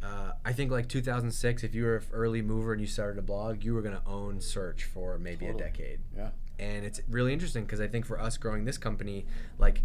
Uh, 0.00 0.30
I 0.44 0.52
think 0.52 0.70
like 0.70 0.88
2006, 0.88 1.64
if 1.64 1.74
you 1.74 1.82
were 1.84 1.96
an 1.96 2.04
early 2.12 2.40
mover 2.42 2.72
and 2.72 2.80
you 2.80 2.86
started 2.86 3.18
a 3.18 3.22
blog, 3.22 3.64
you 3.64 3.74
were 3.74 3.82
going 3.82 3.96
to 3.96 4.06
own 4.06 4.40
search 4.40 4.84
for 4.84 5.18
maybe 5.18 5.46
Totally. 5.46 5.64
a 5.64 5.66
decade 5.66 5.98
Yeah. 6.16 6.30
and 6.60 6.84
it's 6.84 7.00
really 7.10 7.32
interesting 7.32 7.64
because 7.64 7.80
I 7.80 7.88
think 7.88 8.06
for 8.06 8.20
us 8.20 8.36
growing 8.36 8.64
this 8.64 8.78
company, 8.78 9.26
like 9.58 9.82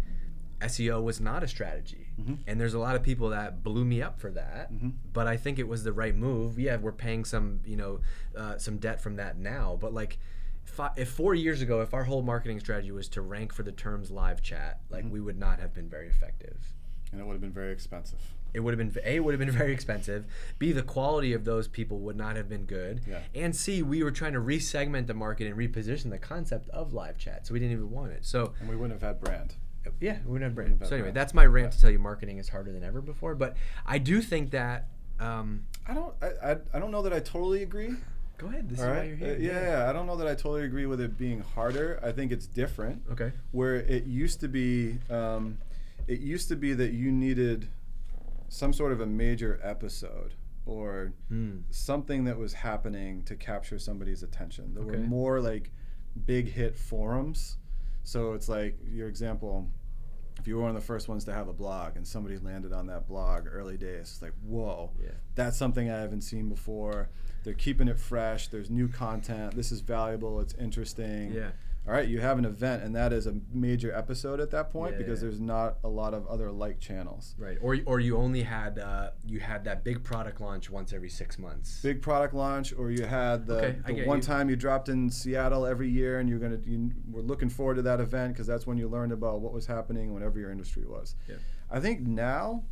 SEO 0.64 1.02
was 1.02 1.20
not 1.20 1.42
a 1.42 1.48
strategy, 1.48 2.08
mm-hmm. 2.20 2.34
and 2.46 2.60
there's 2.60 2.74
a 2.74 2.78
lot 2.78 2.96
of 2.96 3.02
people 3.02 3.28
that 3.30 3.62
blew 3.62 3.84
me 3.84 4.02
up 4.02 4.18
for 4.18 4.30
that. 4.32 4.72
Mm-hmm. 4.72 4.90
But 5.12 5.26
I 5.26 5.36
think 5.36 5.58
it 5.58 5.68
was 5.68 5.84
the 5.84 5.92
right 5.92 6.14
move. 6.16 6.58
Yeah, 6.58 6.76
we're 6.76 6.92
paying 6.92 7.24
some, 7.24 7.60
you 7.64 7.76
know, 7.76 8.00
uh, 8.36 8.58
some 8.58 8.78
debt 8.78 9.00
from 9.00 9.16
that 9.16 9.38
now. 9.38 9.76
But 9.80 9.92
like, 9.94 10.18
fi- 10.64 10.92
if 10.96 11.08
four 11.10 11.34
years 11.34 11.62
ago, 11.62 11.80
if 11.80 11.94
our 11.94 12.04
whole 12.04 12.22
marketing 12.22 12.60
strategy 12.60 12.90
was 12.92 13.08
to 13.10 13.22
rank 13.22 13.52
for 13.52 13.62
the 13.62 13.72
terms 13.72 14.10
live 14.10 14.42
chat, 14.42 14.80
like 14.90 15.04
mm-hmm. 15.04 15.12
we 15.12 15.20
would 15.20 15.38
not 15.38 15.60
have 15.60 15.72
been 15.74 15.88
very 15.88 16.08
effective 16.08 16.56
And 17.12 17.20
it 17.20 17.24
would 17.26 17.34
have 17.34 17.40
been 17.40 17.52
very 17.52 17.72
expensive. 17.72 18.18
it 18.54 18.60
would 18.60 18.76
have 18.76 18.92
been 18.92 19.02
a 19.04 19.20
would 19.20 19.34
have 19.34 19.40
been 19.40 19.50
very 19.62 19.72
expensive 19.72 20.24
b 20.60 20.70
the 20.72 20.82
quality 20.82 21.32
of 21.32 21.44
those 21.44 21.66
people 21.68 21.98
would 22.00 22.16
not 22.16 22.36
have 22.36 22.48
been 22.48 22.64
good 22.66 23.00
Yeah. 23.06 23.20
and 23.34 23.54
c 23.54 23.82
we 23.82 24.02
were 24.04 24.12
trying 24.12 24.32
to 24.34 24.40
resegment 24.40 25.06
the 25.08 25.14
market 25.14 25.46
and 25.48 25.56
reposition 25.56 26.10
the 26.10 26.18
concept 26.18 26.68
of 26.70 26.92
live 26.92 27.18
chat 27.18 27.46
so 27.46 27.52
we 27.54 27.58
didn't 27.60 27.72
even 27.72 27.90
want 27.90 28.12
it 28.12 28.24
so 28.24 28.52
And 28.60 28.68
we 28.68 28.76
wouldn't 28.76 29.00
have 29.00 29.06
had 29.08 29.20
brand. 29.20 29.56
Yeah 30.00 30.18
we 30.24 30.32
wouldn't 30.32 30.48
have 30.48 30.54
brand 30.54 30.70
Wouldn't 30.72 30.88
so 30.88 30.94
anyway 30.96 31.06
brand. 31.06 31.16
that's 31.16 31.34
my 31.34 31.46
rant 31.46 31.72
to 31.72 31.80
tell 31.80 31.90
you 31.90 31.98
marketing 31.98 32.38
is 32.38 32.48
harder 32.48 32.72
than 32.72 32.82
ever 32.84 33.00
before 33.00 33.34
but 33.34 33.56
i 33.86 33.98
do 33.98 34.20
think 34.22 34.50
that 34.52 34.88
um, 35.20 35.66
I 35.86 35.94
don't. 35.94 36.12
I, 36.20 36.26
I, 36.52 36.56
I 36.74 36.78
don't 36.80 36.90
know 36.90 37.02
that 37.02 37.12
I 37.12 37.20
totally 37.20 37.62
agree. 37.62 37.94
go 38.36 38.48
ahead 38.48 38.68
this 38.68 38.80
All 38.80 38.86
is 38.86 38.90
why 38.96 39.04
you're 39.04 39.14
Uh, 39.14 39.18
here 39.18 39.38
yeah, 39.38 39.62
yeah. 39.84 39.88
I 39.88 39.92
don't 39.92 40.06
know 40.08 40.16
that 40.16 40.26
I 40.26 40.34
totally 40.34 40.64
agree 40.64 40.86
with 40.86 41.00
it 41.00 41.16
being 41.16 41.38
harder. 41.40 42.00
I 42.02 42.10
think 42.10 42.32
it's 42.32 42.46
different. 42.48 43.02
okay 43.12 43.30
where 43.52 43.76
it 43.76 44.06
used 44.06 44.40
to 44.40 44.48
be 44.48 44.98
um, 45.10 45.58
it 46.08 46.18
used 46.18 46.48
to 46.48 46.56
be 46.56 46.72
that 46.74 46.92
you 46.92 47.12
needed 47.12 47.68
some 48.48 48.72
sort 48.72 48.90
of 48.90 49.00
a 49.00 49.06
major 49.06 49.60
episode 49.62 50.34
or 50.66 51.12
Hmm. 51.28 51.58
something 51.70 52.24
that 52.24 52.36
was 52.36 52.54
happening 52.54 53.22
to 53.24 53.36
capture 53.36 53.78
somebody's 53.78 54.22
attention. 54.24 54.74
There 54.74 54.82
were 54.82 54.98
more 54.98 55.40
like 55.40 55.70
big 56.26 56.48
hit 56.48 56.74
forums. 56.76 57.58
So 58.04 58.34
it's 58.34 58.48
like 58.48 58.78
your 58.86 59.08
example, 59.08 59.68
if 60.38 60.46
you 60.46 60.56
were 60.56 60.62
one 60.62 60.70
of 60.70 60.76
the 60.76 60.86
first 60.86 61.08
ones 61.08 61.24
to 61.24 61.32
have 61.32 61.48
a 61.48 61.52
blog 61.52 61.96
and 61.96 62.06
somebody 62.06 62.36
landed 62.38 62.72
on 62.72 62.86
that 62.88 63.06
blog 63.08 63.46
early 63.50 63.76
days, 63.76 64.00
it's 64.12 64.22
like, 64.22 64.34
whoa, 64.42 64.90
Yeah. 65.02 65.10
that's 65.34 65.56
something 65.56 65.90
I 65.90 65.98
haven't 66.00 66.20
seen 66.22 66.48
before. 66.48 67.08
They're 67.44 67.54
keeping 67.54 67.88
it 67.88 67.98
fresh. 67.98 68.48
There's 68.48 68.70
new 68.70 68.88
content. 68.88 69.54
This 69.56 69.72
is 69.72 69.80
valuable. 69.80 70.40
It's 70.40 70.54
interesting. 70.54 71.32
yeah 71.32 71.50
all 71.86 71.92
right, 71.92 72.08
you 72.08 72.18
have 72.20 72.38
an 72.38 72.46
event, 72.46 72.82
and 72.82 72.96
that 72.96 73.12
is 73.12 73.26
a 73.26 73.34
major 73.52 73.94
episode 73.94 74.40
at 74.40 74.50
that 74.52 74.70
point 74.70 74.92
Yeah, 74.92 74.98
because 74.98 75.20
yeah. 75.20 75.28
there's 75.28 75.40
not 75.40 75.76
a 75.84 75.88
lot 75.88 76.14
of 76.14 76.26
other 76.28 76.50
like 76.50 76.80
channels. 76.80 77.34
Right. 77.38 77.58
Or 77.60 77.76
or 77.84 78.00
you 78.00 78.16
only 78.16 78.42
had 78.42 78.78
uh, 78.78 79.10
you 79.26 79.40
had 79.40 79.64
that 79.64 79.84
big 79.84 80.02
product 80.02 80.40
launch 80.40 80.70
once 80.70 80.92
every 80.94 81.10
six 81.10 81.38
months. 81.38 81.82
Big 81.82 82.00
product 82.00 82.32
launch, 82.32 82.72
or 82.72 82.90
you 82.90 83.04
had 83.04 83.46
the, 83.46 83.58
Okay, 83.66 83.78
the 83.86 84.06
one 84.06 84.18
you. 84.18 84.22
time 84.22 84.48
you 84.48 84.56
dropped 84.56 84.88
in 84.88 85.10
Seattle 85.10 85.66
every 85.66 85.90
year, 85.90 86.20
and 86.20 86.28
you're 86.28 86.38
gonna 86.38 86.58
you 86.64 86.90
were 87.10 87.20
looking 87.22 87.50
forward 87.50 87.74
to 87.74 87.82
that 87.82 88.00
event 88.00 88.32
because 88.32 88.46
that's 88.46 88.66
when 88.66 88.78
you 88.78 88.88
learned 88.88 89.12
about 89.12 89.40
what 89.40 89.52
was 89.52 89.66
happening, 89.66 90.14
whatever 90.14 90.38
your 90.38 90.50
industry 90.50 90.84
was. 90.86 91.16
Yeah. 91.28 91.36
I 91.70 91.80
think 91.80 92.00
now 92.00 92.64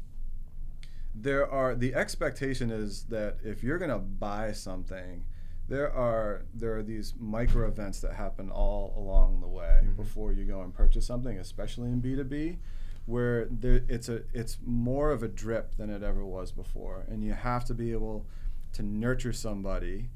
there 1.14 1.46
are 1.50 1.74
the 1.74 1.94
expectation 1.94 2.70
is 2.70 3.04
that 3.10 3.36
if 3.44 3.62
you're 3.62 3.78
gonna 3.78 3.98
buy 3.98 4.52
something, 4.52 5.24
there 5.68 5.92
are 5.92 6.42
there 6.54 6.76
are 6.76 6.82
these 6.82 7.14
micro 7.18 7.66
events 7.68 8.00
that 8.00 8.14
happen 8.14 8.50
all 8.50 8.94
along 8.96 9.40
the 9.40 9.48
way 9.48 9.82
Mhm. 9.84 9.96
before 9.96 10.32
you 10.32 10.44
go 10.44 10.62
and 10.62 10.74
purchase 10.74 11.06
something, 11.06 11.38
especially 11.38 11.88
in 11.88 12.00
B 12.00 12.14
two 12.16 12.24
B, 12.24 12.58
where 13.06 13.46
there 13.46 13.82
it's 13.88 14.08
a 14.08 14.22
it's 14.32 14.58
more 14.64 15.10
of 15.10 15.22
a 15.22 15.28
drip 15.28 15.76
than 15.76 15.88
it 15.90 16.02
ever 16.02 16.24
was 16.24 16.52
before, 16.52 17.04
and 17.08 17.22
you 17.24 17.32
have 17.32 17.64
to 17.66 17.74
be 17.74 17.92
able 17.92 18.26
to 18.72 18.82
nurture 18.82 19.32
somebody, 19.32 20.08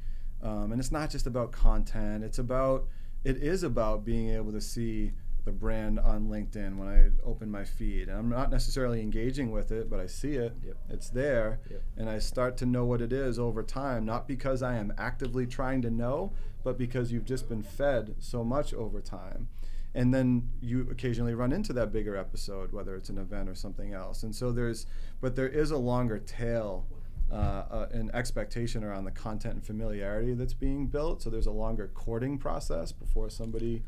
um, 0.42 0.72
and 0.72 0.80
it's 0.80 0.92
not 0.92 1.10
just 1.10 1.26
about 1.26 1.52
content. 1.52 2.24
It's 2.24 2.38
about 2.38 2.86
it 3.24 3.36
is 3.38 3.62
about 3.62 4.04
being 4.04 4.28
able 4.30 4.52
to 4.52 4.60
see 4.60 5.12
the 5.46 5.52
brand 5.52 5.98
on 6.00 6.26
LinkedIn 6.26 6.76
when 6.76 6.88
I 6.88 7.10
open 7.26 7.50
my 7.50 7.64
feed. 7.64 8.08
And 8.08 8.18
I'm 8.18 8.28
not 8.28 8.50
necessarily 8.50 9.00
engaging 9.00 9.52
with 9.52 9.72
it, 9.72 9.88
but 9.88 10.00
I 10.00 10.06
see 10.06 10.34
it. 10.34 10.54
Yep. 10.62 10.76
It's 10.90 11.08
there. 11.08 11.60
Yep. 11.70 11.82
And 11.96 12.10
I 12.10 12.18
start 12.18 12.56
to 12.58 12.66
know 12.66 12.84
what 12.84 13.00
it 13.00 13.12
is 13.12 13.38
over 13.38 13.62
time, 13.62 14.04
not 14.04 14.28
because 14.28 14.62
I 14.62 14.76
am 14.76 14.92
actively 14.98 15.46
trying 15.46 15.80
to 15.82 15.90
know, 15.90 16.32
but 16.64 16.76
because 16.76 17.12
you've 17.12 17.24
just 17.24 17.48
been 17.48 17.62
fed 17.62 18.16
so 18.18 18.44
much 18.44 18.74
over 18.74 19.00
time. 19.00 19.48
And 19.94 20.12
then 20.12 20.50
you 20.60 20.88
occasionally 20.90 21.34
run 21.34 21.52
into 21.52 21.72
that 21.74 21.92
bigger 21.92 22.16
episode, 22.16 22.72
whether 22.72 22.96
it's 22.96 23.08
an 23.08 23.16
event 23.16 23.48
or 23.48 23.54
something 23.54 23.94
else. 23.94 24.24
And 24.24 24.34
so 24.34 24.50
there's, 24.50 24.84
but 25.20 25.36
there 25.36 25.48
is 25.48 25.70
a 25.70 25.78
longer 25.78 26.18
tail 26.18 26.86
uh, 27.30 27.34
uh, 27.34 27.88
an 27.90 28.08
expectation 28.14 28.84
around 28.84 29.04
the 29.04 29.10
content 29.10 29.54
and 29.54 29.66
familiarity 29.66 30.32
that's 30.34 30.54
being 30.54 30.86
built. 30.86 31.22
So 31.22 31.28
there's 31.28 31.46
a 31.46 31.52
longer 31.52 31.90
courting 31.92 32.38
process 32.38 32.92
before 32.92 33.30
somebody 33.30 33.82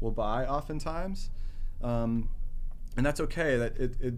will 0.00 0.10
buy, 0.10 0.46
oftentimes, 0.46 1.30
um, 1.82 2.28
and 2.96 3.04
that's 3.04 3.20
okay. 3.20 3.56
That 3.56 3.76
it, 3.78 3.96
it 4.00 4.14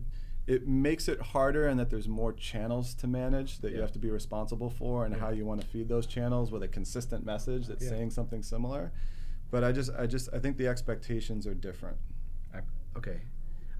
it 0.46 0.66
makes 0.68 1.08
it 1.08 1.20
harder, 1.20 1.66
and 1.66 1.78
that 1.80 1.90
there's 1.90 2.08
more 2.08 2.32
channels 2.32 2.94
to 2.94 3.06
manage 3.08 3.58
that 3.58 3.72
you 3.72 3.80
have 3.80 3.92
to 3.92 3.98
be 3.98 4.10
responsible 4.10 4.70
for, 4.70 5.04
and 5.04 5.14
Yeah. 5.14 5.20
how 5.20 5.30
you 5.30 5.44
want 5.44 5.60
to 5.60 5.66
feed 5.66 5.88
those 5.88 6.06
channels 6.06 6.52
with 6.52 6.62
a 6.62 6.68
consistent 6.68 7.24
message 7.26 7.66
that's 7.66 7.82
Yeah. 7.84 7.90
saying 7.90 8.10
something 8.10 8.42
similar. 8.42 8.92
But 9.50 9.64
I 9.64 9.72
just 9.72 9.90
I 9.98 10.06
just 10.06 10.28
I 10.32 10.38
think 10.38 10.56
the 10.56 10.68
expectations 10.68 11.46
are 11.46 11.54
different. 11.54 11.96
I, 12.54 12.60
okay. 12.96 13.22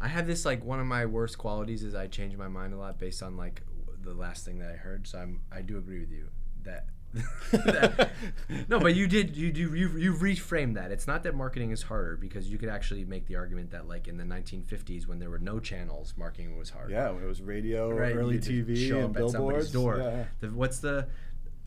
I 0.00 0.09
have 0.09 0.26
this 0.26 0.44
like 0.44 0.64
one 0.64 0.80
of 0.80 0.87
my 0.87 1.06
worst 1.06 1.38
qualities 1.38 1.82
is 1.82 1.94
I 1.94 2.06
change 2.09 2.37
my 2.37 2.48
mind 2.48 2.74
a 2.74 2.76
lot 2.78 2.98
based 2.98 3.22
on 3.22 3.37
like 3.37 3.62
the 4.02 4.12
last 4.14 4.44
thing 4.44 4.59
that 4.59 4.70
I 4.70 4.76
heard. 4.76 5.06
So 5.06 5.18
I'm 5.18 5.40
I 5.52 5.62
do 5.62 5.78
agree 5.78 6.00
with 6.00 6.11
you 6.11 6.28
that. 6.64 6.87
no, 8.69 8.79
but 8.81 8.95
you 8.95 9.07
did 9.07 9.37
you 9.37 9.53
do 9.53 9.75
you 9.75 9.88
you 9.97 10.14
reframed 10.14 10.75
that. 10.75 10.90
It's 10.90 11.07
not 11.07 11.23
that 11.23 11.35
marketing 11.35 11.71
is 11.71 11.83
harder 11.83 12.16
because 12.16 12.49
you 12.49 12.59
could 12.59 12.69
actually 12.69 13.05
make 13.05 13.27
the 13.27 13.37
argument 13.37 13.71
that 13.71 13.88
like 13.88 14.09
in 14.09 14.16
the 14.16 14.25
1950s 14.25 15.07
when 15.07 15.19
there 15.19 15.31
were 15.31 15.38
no 15.38 15.59
channels, 15.59 16.14
marketing 16.16 16.59
was 16.59 16.71
hard. 16.71 16.90
Yeah, 16.90 17.11
when 17.11 17.23
it 17.23 17.27
was 17.27 17.40
radio, 17.40 17.90
Right, 17.90 18.14
early 18.14 18.38
TV, 18.38 18.77
show 18.88 19.01
and 19.01 19.16
up 19.16 19.23
at 19.23 19.31
somebody's 19.31 19.71
billboards. 19.71 19.73
door. 19.73 19.99
Yeah. 19.99 20.25
The, 20.40 20.49
what's 20.55 20.79
the? 20.81 21.07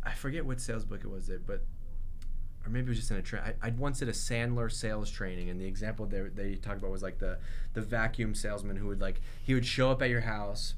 I 0.04 0.12
forget 0.14 0.46
what 0.46 0.62
sales 0.62 0.86
book 0.86 1.02
it 1.04 1.10
was 1.10 1.28
there, 1.28 1.40
but 1.40 1.64
or 2.66 2.70
maybe 2.70 2.88
it 2.88 2.90
was 2.90 2.98
just 3.00 3.12
in 3.12 3.18
a 3.18 3.22
train. 3.22 3.42
I 3.62 3.70
once 3.72 4.00
did 4.00 4.10
a 4.10 4.14
Sandler 4.14 4.72
sales 4.72 5.10
training, 5.10 5.50
and 5.50 5.60
the 5.60 5.66
example 5.66 6.06
they 6.06 6.22
they 6.22 6.56
talked 6.56 6.78
about 6.80 6.92
was 6.92 7.02
like 7.04 7.20
the 7.20 7.38
the 7.74 7.82
vacuum 7.82 8.36
salesman 8.36 8.76
who 8.76 8.88
would 8.88 9.02
like 9.02 9.22
he 9.44 9.54
would 9.54 9.66
show 9.66 9.92
up 9.92 10.02
at 10.02 10.10
your 10.10 10.22
house, 10.22 10.76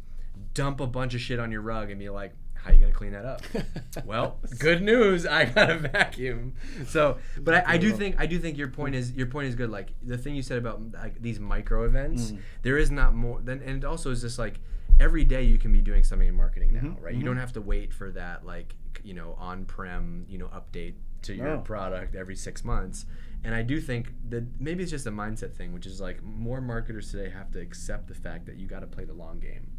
dump 0.54 0.80
a 0.80 0.88
bunch 0.88 1.13
of 1.15 1.21
shit 1.21 1.39
on 1.39 1.52
your 1.52 1.62
rug, 1.62 1.89
and 1.89 2.00
be 2.00 2.10
like, 2.10 2.34
"How 2.63 2.69
are 2.71 2.74
you 2.74 2.80
gonna 2.82 2.91
clean 2.93 3.12
that 3.13 3.26
up?" 3.26 3.41
well, 4.06 4.39
good 4.60 4.82
news, 4.82 5.26
I 5.26 5.45
got 5.45 5.69
a 5.69 5.78
vacuum. 5.78 6.54
So, 6.88 7.17
but 7.39 7.54
I, 7.56 7.74
I 7.74 7.78
do 7.78 7.91
think 7.91 8.15
I 8.19 8.26
do 8.26 8.39
think 8.39 8.58
your 8.58 8.69
point 8.69 8.95
is 8.95 9.12
your 9.13 9.28
point 9.28 9.47
is 9.47 9.56
good. 9.56 9.69
Like 9.69 9.89
the 10.04 10.17
thing 10.17 10.36
you 10.36 10.41
said 10.41 10.58
about 10.58 10.82
like 10.93 11.21
these 11.21 11.39
micro 11.39 11.86
events, 11.86 12.32
Mm. 12.32 12.39
there 12.62 12.78
is 12.78 12.91
not 12.91 13.13
more. 13.13 13.39
Then 13.41 13.62
and 13.65 13.84
it 13.84 13.86
also 13.86 14.12
is 14.12 14.21
just 14.21 14.38
like 14.39 14.60
every 15.00 15.24
day 15.24 15.43
you 15.43 15.58
can 15.58 15.71
be 15.71 15.82
doing 15.82 16.04
something 16.04 16.28
in 16.28 16.36
marketing 16.36 16.74
now, 16.74 16.82
Mhm, 16.82 17.02
right? 17.02 17.13
You 17.15 17.21
mhm. 17.21 17.26
don't 17.26 17.38
have 17.38 17.54
to 17.54 17.62
wait 17.62 17.93
for 17.93 18.12
that 18.12 18.45
like 18.45 18.76
you 19.04 19.13
know 19.13 19.36
on-prem 19.39 20.26
you 20.30 20.38
know 20.38 20.47
update 20.47 20.93
to 21.24 21.34
your 21.34 21.45
No. 21.45 21.58
product 21.60 22.15
every 22.15 22.36
six 22.36 22.63
months. 22.63 23.06
And 23.43 23.56
I 23.56 23.63
do 23.63 23.80
think 23.82 24.13
that 24.30 24.60
maybe 24.62 24.84
it's 24.84 24.91
just 24.91 25.08
a 25.08 25.12
mindset 25.12 25.54
thing, 25.54 25.74
which 25.74 25.88
is 25.88 26.00
like 26.00 26.21
more 26.21 26.62
marketers 26.62 27.10
today 27.10 27.30
have 27.30 27.50
to 27.54 27.60
accept 27.60 28.08
the 28.08 28.13
fact 28.13 28.45
that 28.45 28.58
you 28.58 28.67
got 28.67 28.82
to 28.82 28.88
play 28.88 29.04
the 29.06 29.13
long 29.13 29.39
game, 29.39 29.71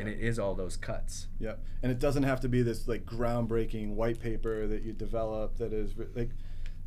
and 0.00 0.08
it 0.08 0.18
is 0.20 0.38
all 0.38 0.54
those 0.54 0.76
cuts. 0.76 1.28
Yep. 1.38 1.62
And 1.82 1.92
it 1.92 1.98
doesn't 1.98 2.22
have 2.24 2.40
to 2.40 2.48
be 2.48 2.62
this 2.62 2.88
like 2.88 3.04
groundbreaking 3.04 3.94
white 3.94 4.18
paper 4.20 4.66
that 4.66 4.82
you 4.82 4.92
develop 4.92 5.56
that 5.58 5.72
is 5.72 5.94
like 6.14 6.30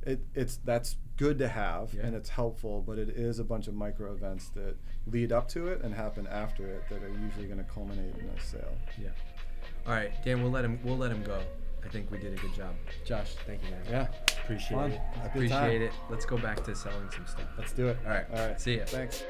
it, 0.05 0.19
it's 0.35 0.57
that's 0.57 0.97
good 1.15 1.37
to 1.39 1.47
have 1.47 1.93
Yeah. 1.93 2.05
and 2.07 2.15
it's 2.15 2.29
helpful, 2.29 2.83
but 2.85 2.97
it 2.97 3.09
is 3.09 3.39
a 3.39 3.43
bunch 3.43 3.67
of 3.67 3.73
micro 3.73 4.11
events 4.13 4.49
that 4.49 4.75
lead 5.07 5.31
up 5.31 5.47
to 5.49 5.67
it 5.67 5.81
and 5.81 5.93
happen 5.93 6.27
after 6.27 6.67
it 6.67 6.83
that 6.89 7.03
are 7.03 7.09
usually 7.23 7.45
going 7.45 7.59
to 7.59 7.63
culminate 7.63 8.13
in 8.19 8.27
a 8.29 8.39
sale. 8.41 8.75
Yeah. 9.01 9.09
All 9.87 9.93
right, 9.93 10.11
Dan. 10.25 10.41
We'll 10.41 10.51
let 10.51 10.65
him. 10.65 10.79
We'll 10.83 10.97
let 10.97 11.11
him 11.11 11.23
go. 11.23 11.41
I 11.85 11.89
think 11.89 12.09
we 12.09 12.17
did 12.17 12.33
a 12.33 12.37
good 12.41 12.53
job. 12.53 12.73
Josh, 13.05 13.35
thank 13.45 13.61
you, 13.65 13.71
man. 13.71 13.81
Yeah. 13.89 14.07
Appreciate 14.43 14.77
Fun. 14.77 14.91
it. 14.91 15.01
It's 15.11 15.15
a 15.15 15.19
time. 15.19 15.27
Appreciate 15.27 15.81
it. 15.81 15.91
Let's 16.09 16.25
go 16.25 16.37
back 16.37 16.63
to 16.63 16.73
selling 16.75 17.09
some 17.11 17.27
stuff. 17.27 17.47
Let's 17.57 17.73
do 17.73 17.87
it. 17.89 17.97
All 18.05 18.11
right. 18.11 18.25
All 18.33 18.47
right. 18.47 18.59
See 18.61 18.77
ya. 18.77 18.83
Thanks. 18.85 19.23